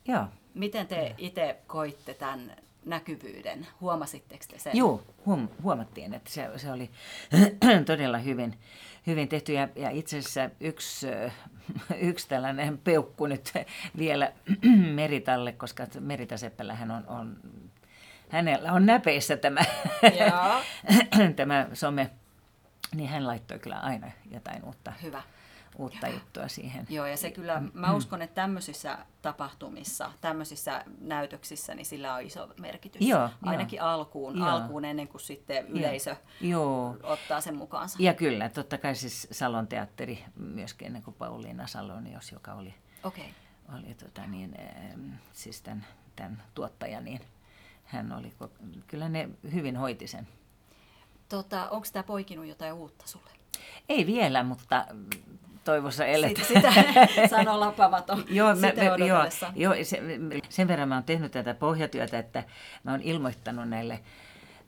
Joo, 0.08 0.24
Miten 0.54 0.86
te 0.86 1.14
itse 1.18 1.56
koitte 1.66 2.14
tämän 2.14 2.56
näkyvyyden? 2.84 3.66
Huomasitteko 3.80 4.44
te 4.50 4.58
sen? 4.58 4.76
Joo, 4.76 5.02
huom, 5.26 5.48
huomattiin, 5.62 6.14
että 6.14 6.30
se, 6.30 6.50
se 6.56 6.72
oli 6.72 6.90
todella 7.86 8.18
hyvin, 8.18 8.58
hyvin 9.06 9.28
tehty. 9.28 9.52
Ja, 9.52 9.68
ja 9.76 9.90
itse 9.90 10.18
asiassa 10.18 10.50
yksi, 10.60 11.08
ö, 11.08 11.30
yksi 12.10 12.28
tällainen 12.28 12.78
peukku 12.78 13.26
nyt 13.26 13.52
vielä 13.98 14.32
Meritalle, 14.94 15.52
koska 15.52 15.86
Merita 16.00 16.36
Seppälähän 16.36 16.90
on, 16.90 17.04
on, 17.06 17.36
hänellä 18.28 18.72
on 18.72 18.86
näpeissä 18.86 19.36
tämä, 19.36 19.60
tämä 21.36 21.68
some, 21.72 22.10
niin 22.94 23.08
hän 23.08 23.26
laittoi 23.26 23.58
kyllä 23.58 23.78
aina 23.78 24.10
jotain 24.30 24.64
uutta, 24.64 24.92
Hyvä. 25.02 25.22
Uutta 25.78 26.08
juttua 26.08 26.48
siihen. 26.48 26.86
Joo, 26.90 27.06
ja 27.06 27.16
se 27.16 27.30
kyllä, 27.30 27.62
mä 27.74 27.92
uskon, 27.92 28.22
että 28.22 28.34
tämmöisissä 28.34 28.98
tapahtumissa, 29.22 30.12
tämmöisissä 30.20 30.84
näytöksissä, 31.00 31.74
niin 31.74 31.86
sillä 31.86 32.14
on 32.14 32.22
iso 32.22 32.48
merkitys. 32.60 33.08
Joo, 33.08 33.28
Ainakin 33.42 33.76
joo. 33.76 33.86
alkuun, 33.86 34.38
Joo. 34.38 34.48
alkuun 34.48 34.84
ennen 34.84 35.08
kuin 35.08 35.20
sitten 35.20 35.66
yleisö 35.66 36.16
Joo. 36.40 36.96
ottaa 37.02 37.40
sen 37.40 37.56
mukaansa. 37.56 37.98
Ja 38.00 38.14
kyllä, 38.14 38.48
totta 38.48 38.78
kai 38.78 38.94
siis 38.94 39.28
Salon 39.30 39.66
teatteri 39.66 40.24
myöskin 40.36 40.86
ennen 40.86 41.02
kuin 41.02 41.14
Pauliina 41.14 41.66
Salonios, 41.66 42.32
joka 42.32 42.52
oli. 42.54 42.74
Okay. 43.04 43.24
oli 43.74 43.94
tota 43.94 44.26
niin, 44.26 44.56
siis 45.32 45.62
tämän, 45.62 45.86
tämän 46.16 46.42
tuottaja, 46.54 47.00
niin 47.00 47.20
hän 47.84 48.12
oli, 48.12 48.32
kyllä 48.86 49.08
ne 49.08 49.28
hyvin 49.52 49.76
hoiti 49.76 50.06
sen. 50.06 50.28
Tota, 51.28 51.68
Onko 51.68 51.86
tämä 51.92 52.02
poikinut 52.02 52.46
jotain 52.46 52.72
uutta 52.72 53.06
sulle? 53.06 53.30
Ei 53.88 54.06
vielä, 54.06 54.42
mutta 54.42 54.86
mm, 54.92 55.06
toivossa 55.70 56.06
eletään. 56.06 56.46
Sit, 56.46 56.56
sitä 56.56 56.72
sanoo 57.36 57.60
lapamaton 57.60 58.24
Joo, 58.28 58.48
mä, 58.48 58.54
sitä 58.54 58.84
mä, 58.84 59.06
joo, 59.06 59.24
joo 59.56 59.74
se, 59.82 60.02
sen 60.48 60.68
verran 60.68 60.88
mä 60.88 60.94
oon 60.94 61.04
tehnyt 61.04 61.32
tätä 61.32 61.54
pohjatyötä, 61.54 62.18
että 62.18 62.44
mä 62.84 62.90
oon 62.90 63.02
ilmoittanut 63.02 63.68
näille 63.68 64.00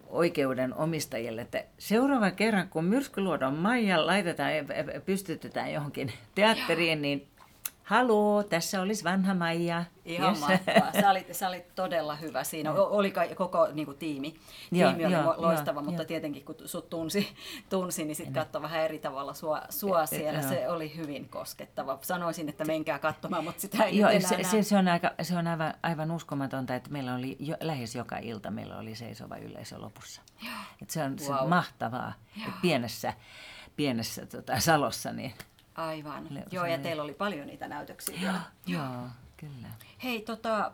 oikeuden 0.07 0.75
omistajille, 0.75 1.41
että 1.41 1.65
seuraava 1.79 2.31
kerran, 2.31 2.69
kun 2.69 2.85
Myrskyluodon 2.85 3.55
Maija 3.55 4.07
laitetaan, 4.07 4.57
ja 4.57 4.65
pystytetään 5.07 5.73
johonkin 5.73 6.13
teatteriin, 6.35 7.03
niin 7.03 7.29
haloo, 7.85 8.43
tässä 8.43 8.81
olisi 8.81 9.05
vanha 9.05 9.35
Maija. 9.35 9.85
Ihan 10.05 10.29
Yes. 10.31 10.41
mahtavaa. 10.41 10.93
Sä 11.01 11.11
olit, 11.11 11.35
sä 11.35 11.49
olit 11.49 11.75
todella 11.75 12.17
hyvä 12.17 12.45
siinä. 12.45 12.73
Oli 12.73 13.13
koko 13.37 13.69
niin 13.73 13.87
kuin, 13.87 13.99
tiimi. 13.99 14.35
Joo, 14.73 14.89
Tiimi 14.91 15.05
oli 15.07 15.13
joo, 15.15 15.25
lo- 15.25 15.35
loistava, 15.43 15.81
joo, 15.81 15.85
mutta 15.85 16.03
joo. 16.03 16.07
tietenkin 16.07 16.45
kun 16.45 16.55
sut 16.65 16.91
tunsi, 16.91 17.29
tunsi 17.71 18.05
niin 18.05 18.17
sitten 18.17 18.35
katsoi 18.35 18.63
vähän 18.63 18.81
eri 18.83 18.99
tavalla 18.99 19.35
sua, 19.35 19.63
sua 19.71 20.07
siellä. 20.07 20.41
joo. 20.41 20.49
Se 20.49 20.69
oli 20.69 20.97
hyvin 20.97 21.29
koskettava. 21.29 21.99
Sanoisin, 22.03 22.49
että 22.49 22.65
menkää 22.65 22.99
katsomaan, 22.99 23.45
mutta 23.45 23.61
sitä 23.61 23.85
ei 23.85 23.99
Joo, 23.99 24.11
enää 24.11 24.29
se, 24.29 24.43
se, 24.43 24.63
se, 24.63 24.77
on, 24.77 24.89
aika, 24.89 25.11
se 25.23 25.37
on 25.37 25.47
aivan, 25.47 25.75
aivan 25.83 26.11
uskomatonta, 26.11 26.75
että 26.75 26.91
meillä 26.91 27.15
oli 27.15 27.37
jo, 27.41 27.57
lähes 27.61 27.95
joka 27.95 28.17
ilta 28.19 28.51
meillä 28.51 28.79
oli 28.79 28.95
seisova 28.95 29.37
yleisö 29.37 29.79
lopussa. 29.79 30.23
Et 30.83 30.91
se 30.91 31.03
on, 31.03 31.19
se 31.19 31.33
Wow. 31.33 31.43
on 31.43 31.49
mahtavaa, 31.49 32.13
että 32.37 32.53
pienessä, 32.63 33.13
pienessä 33.77 34.27
tota, 34.27 34.61
salossa. 34.61 35.13
Niin, 35.13 35.35
Aivan. 35.75 36.27
Le- 36.31 36.45
Joo, 36.51 36.67
ja 36.67 36.79
teillä 36.79 37.03
oli 37.03 37.15
paljon 37.15 37.47
niitä 37.47 37.69
näytöksiä 37.69 38.21
vielä. 38.21 38.41
joo, 38.67 39.07
kyllä. 39.37 39.69
Hei, 40.05 40.21
tota, 40.21 40.73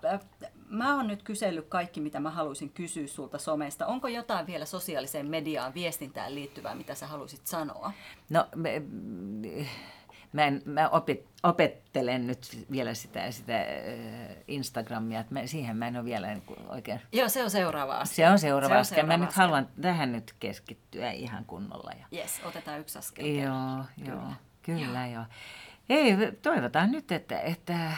mä 0.69 0.97
oon 0.97 1.07
nyt 1.07 1.23
kysellyt 1.23 1.67
kaikki, 1.69 2.01
mitä 2.01 2.21
mä 2.21 2.31
haluaisin 2.31 2.71
kysyä 2.71 3.07
sulta 3.07 3.39
somesta. 3.39 3.87
Onko 3.87 4.09
jotain 4.09 4.47
vielä 4.47 4.65
sosiaaliseen 4.65 5.27
mediaan, 5.27 5.75
viestintään 5.75 6.35
liittyvää, 6.35 6.75
mitä 6.75 6.95
sä 6.95 7.07
haluaisit 7.07 7.47
sanoa? 7.47 7.93
No, 8.31 8.47
me, 8.55 8.83
mä, 10.33 10.45
en, 10.45 10.63
mä 10.65 10.89
opit, 10.89 11.27
opettelen 11.43 12.27
nyt 12.27 12.67
vielä 12.71 12.95
sitä, 12.95 13.31
sitä 13.31 13.59
äh, 13.61 13.67
Instagramia, 14.49 15.21
että 15.21 15.35
mä, 15.35 15.47
siihen 15.47 15.77
mä 15.77 15.89
en 15.89 15.97
ole 15.97 16.05
vielä 16.05 16.27
niin 16.27 16.43
kuin 16.43 16.59
oikein... 16.69 17.01
Joo, 17.13 17.29
se 17.29 17.45
on 17.45 17.51
seuraava 17.51 17.99
askel. 17.99 18.15
Se 18.17 18.29
on 18.31 18.39
seuraava 18.39 18.69
Se 18.75 18.75
on 18.75 18.81
askel. 18.81 19.07
Mä 19.07 19.17
nyt 19.17 19.33
haluan 19.33 19.69
tähän 19.81 20.13
nyt 20.13 20.35
keskittyä 20.41 21.11
ihan 21.11 21.45
kunnolla. 21.45 21.91
Ja, 21.99 22.19
Yes, 22.19 22.41
otetaan 22.45 22.81
yksi 22.81 22.99
askel. 22.99 23.25
Joo, 23.27 23.35
kerrallaan. 23.35 23.87
joo, 23.99 24.17
kyllä 24.17 24.48
joo. 25.13 25.25
Ei, 25.89 26.17
toivotaan 26.43 26.91
nyt, 26.91 27.13
että, 27.13 27.41
että 27.41 27.93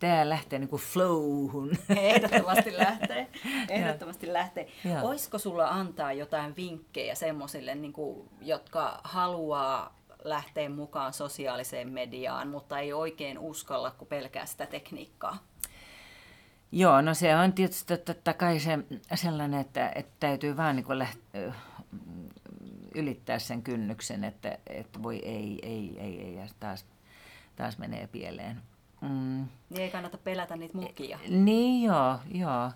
tämä 0.00 0.28
lähtee 0.28 0.58
niin 0.58 0.68
kuin 0.68 0.82
flowhun. 0.82 1.70
Ehdottomasti 1.88 2.76
lähtee. 2.84 3.28
Ehdottomasti 3.68 4.32
lähtee. 4.32 4.68
Joo. 4.84 5.08
Olisiko 5.08 5.38
sulla 5.38 5.68
antaa 5.68 6.12
jotain 6.12 6.56
vinkkejä 6.56 7.14
semmoisille, 7.14 7.74
niin 7.74 7.92
kuin, 7.92 8.28
jotka 8.40 9.00
haluaa 9.04 9.98
lähteä 10.24 10.68
mukaan 10.68 11.12
sosiaaliseen 11.12 11.92
mediaan, 11.92 12.48
mutta 12.48 12.78
ei 12.78 12.92
oikein 12.92 13.38
uskalla, 13.38 13.90
kun 13.90 14.08
pelkää 14.08 14.46
sitä 14.46 14.66
tekniikkaa? 14.66 15.38
Joo, 16.72 17.00
no 17.00 17.14
se 17.14 17.36
on 17.36 17.52
tietysti 17.52 17.98
totta 17.98 18.34
kai 18.34 18.60
se 18.60 18.78
sellainen, 19.14 19.60
että, 19.60 19.92
että 19.94 20.12
täytyy 20.20 20.56
vaan 20.56 20.76
niin 20.76 20.98
lähteä, 20.98 21.52
ylittää 22.94 23.38
sen 23.38 23.62
kynnyksen, 23.62 24.24
että, 24.24 24.58
että 24.66 25.02
voi 25.02 25.16
ei, 25.16 25.58
ei, 25.62 25.96
ei, 26.00 26.20
ei, 26.20 26.34
ja 26.34 26.46
taas, 26.60 26.86
taas 27.56 27.78
menee 27.78 28.06
pieleen. 28.06 28.62
Mm. 29.00 29.48
Niin 29.70 29.82
ei 29.82 29.90
kannata 29.90 30.18
pelätä 30.18 30.56
niitä 30.56 30.78
mukia. 30.78 31.18
Niin 31.28 31.82
joo, 31.82 32.18
joo. 32.34 32.70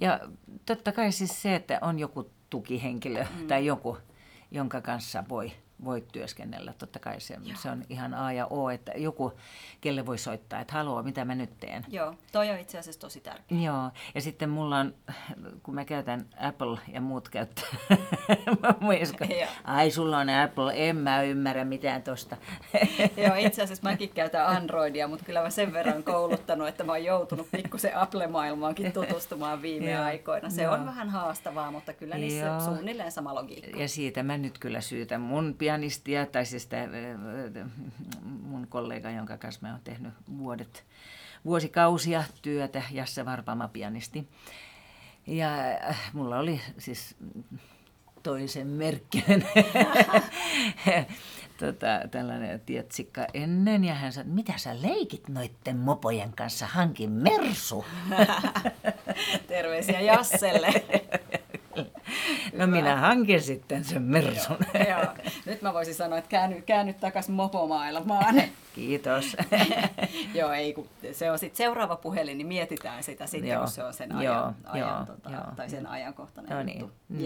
Ja 0.00 0.20
totta 0.66 0.92
kai 0.92 1.12
siis 1.12 1.42
se, 1.42 1.54
että 1.54 1.78
on 1.82 1.98
joku 1.98 2.30
tukihenkilö 2.50 3.24
mm. 3.24 3.46
tai 3.46 3.66
joku, 3.66 3.98
jonka 4.50 4.80
kanssa 4.80 5.24
voi 5.28 5.52
voit 5.84 6.08
työskennellä. 6.12 6.72
Totta 6.78 6.98
kai 6.98 7.20
se, 7.20 7.36
se 7.62 7.70
on 7.70 7.84
ihan 7.88 8.14
A 8.14 8.32
ja 8.32 8.46
O, 8.46 8.70
että 8.70 8.92
joku, 8.96 9.32
kelle 9.80 10.06
voi 10.06 10.18
soittaa, 10.18 10.60
että 10.60 10.72
haluaa, 10.72 11.02
mitä 11.02 11.24
mä 11.24 11.34
nyt 11.34 11.60
teen. 11.60 11.84
Joo, 11.88 12.14
toi 12.32 12.50
on 12.50 12.58
itse 12.58 12.78
asiassa 12.78 13.00
tosi 13.00 13.20
tärkeää. 13.20 13.60
Joo, 13.60 13.90
ja 14.14 14.20
sitten 14.20 14.50
mulla 14.50 14.78
on, 14.78 14.94
kun 15.62 15.74
mä 15.74 15.84
käytän 15.84 16.26
Apple 16.40 16.78
ja 16.92 17.00
muut 17.00 17.28
käyttää, 17.28 17.68
ai 19.64 19.90
sulla 19.90 20.18
on 20.18 20.30
Apple, 20.30 20.72
en 20.76 20.96
mä 20.96 21.22
ymmärrä 21.22 21.64
mitään 21.64 22.02
tosta. 22.02 22.36
Joo, 23.26 23.34
itse 23.38 23.62
asiassa 23.62 23.90
mäkin 23.90 24.08
käytän 24.08 24.46
Androidia, 24.46 25.08
mutta 25.08 25.24
kyllä 25.24 25.42
mä 25.42 25.50
sen 25.50 25.72
verran 25.72 26.02
kouluttanut, 26.02 26.68
että 26.68 26.84
mä 26.84 26.92
oon 26.92 27.04
joutunut 27.04 27.50
pikkusen 27.50 27.96
Apple-maailmaankin 27.96 28.92
tutustumaan 28.92 29.62
viime 29.62 29.98
aikoina. 29.98 30.50
Se 30.50 30.68
on 30.68 30.86
vähän 30.86 31.10
haastavaa, 31.10 31.70
mutta 31.70 31.92
kyllä 31.92 32.16
niissä 32.16 32.46
Joo. 32.46 32.60
suunnilleen 32.60 33.12
sama 33.12 33.34
logiikka. 33.34 33.80
Ja 33.80 33.88
siitä 33.88 34.22
mä 34.22 34.38
nyt 34.38 34.58
kyllä 34.58 34.80
syytän 34.80 35.20
mun 35.20 35.54
pianistia, 35.68 36.26
tai 36.26 36.46
siis 36.46 36.66
tämä, 36.66 36.84
mun 38.42 38.66
kollega, 38.66 39.10
jonka 39.10 39.38
kanssa 39.38 39.60
mä 39.62 39.70
oon 39.70 39.80
tehnyt 39.84 40.12
vuodet, 40.38 40.84
vuosikausia 41.44 42.24
työtä, 42.42 42.82
Jasse 42.90 43.24
Varpama 43.24 43.68
pianisti. 43.68 44.28
Ja 45.26 45.54
äh, 45.88 46.10
mulla 46.12 46.38
oli 46.38 46.60
siis 46.78 47.16
toisen 48.22 48.66
merkkinen 48.66 49.48
tota, 51.60 52.08
tällainen 52.10 52.60
tietsikka 52.60 53.26
ennen, 53.34 53.84
ja 53.84 53.94
hän 53.94 54.12
sanoi, 54.12 54.32
mitä 54.32 54.52
sä 54.56 54.82
leikit 54.82 55.28
noitten 55.28 55.76
mopojen 55.76 56.32
kanssa, 56.32 56.66
hankin 56.66 57.10
mersu. 57.10 57.84
Terveisiä 59.48 60.00
Jasselle. 60.00 60.68
No 62.58 62.66
minä 62.66 62.96
hankin 62.96 63.42
sitten 63.42 63.84
sen 63.84 64.02
Mersun. 64.02 64.56
Joo, 64.74 64.98
joo. 64.98 65.14
Nyt 65.46 65.62
mä 65.62 65.74
voisin 65.74 65.94
sanoa, 65.94 66.18
että 66.18 66.28
käänny, 66.28 66.62
käänny 66.62 66.92
takaisin 66.92 67.34
mopomaailmaan. 67.34 68.42
Kiitos. 68.74 69.36
joo, 70.34 70.52
ei 70.52 70.72
kun 70.72 70.88
se 71.12 71.30
on 71.30 71.38
sitten 71.38 71.56
seuraava 71.56 71.96
puhelin, 71.96 72.38
niin 72.38 72.46
mietitään 72.46 73.02
sitä 73.02 73.26
sitten, 73.26 73.50
joo. 73.50 73.60
kun 73.60 73.70
se 73.70 73.84
on 73.84 73.94
sen 73.94 74.12
ajan, 74.12 74.34
joo, 74.34 74.52
ajan 74.64 74.88
joo, 74.88 75.04
tota, 75.06 75.30
joo. 75.30 75.42
tai 75.56 75.70
sen 75.70 75.86
ajankohtainen 75.86 76.56
no 76.56 76.62
niin. 76.62 76.80
juttu. 76.80 76.96
Mm. 77.08 77.24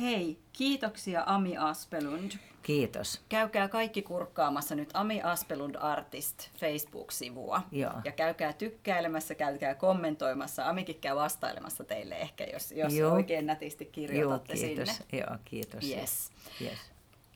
Hei, 0.00 0.38
kiitoksia 0.52 1.22
Ami 1.26 1.56
Aspelund. 1.56 2.32
Kiitos. 2.62 3.20
Käykää 3.28 3.68
kaikki 3.68 4.02
kurkkaamassa 4.02 4.74
nyt 4.74 4.90
Ami 4.94 5.22
Aspelund 5.22 5.74
Artist 5.80 6.48
Facebook-sivua. 6.60 7.62
Joo. 7.72 7.92
Ja 8.04 8.12
käykää 8.12 8.52
tykkäilemässä, 8.52 9.34
käykää 9.34 9.74
kommentoimassa. 9.74 10.68
Amikin 10.68 11.00
käy 11.00 11.16
vastailemassa 11.16 11.84
teille 11.84 12.14
ehkä, 12.14 12.44
jos, 12.44 12.72
jos 12.72 12.92
oikein 13.12 13.46
nätisti 13.46 13.84
kirjoitatte 13.84 14.54
Joo, 14.54 14.66
kiitos. 14.66 14.96
sinne. 14.96 15.20
Joo, 15.20 15.38
kiitos. 15.44 15.84
Yes. 15.84 16.30
yes. 16.60 16.78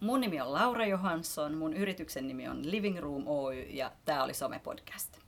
Mun 0.00 0.20
nimi 0.20 0.40
on 0.40 0.52
Laura 0.52 0.86
Johansson, 0.86 1.54
mun 1.54 1.72
yrityksen 1.72 2.28
nimi 2.28 2.48
on 2.48 2.70
Living 2.70 2.98
Room 2.98 3.22
Oy 3.26 3.60
ja 3.60 3.92
tämä 4.04 4.24
oli 4.24 4.34
Some 4.34 4.58
Podcast. 4.58 5.18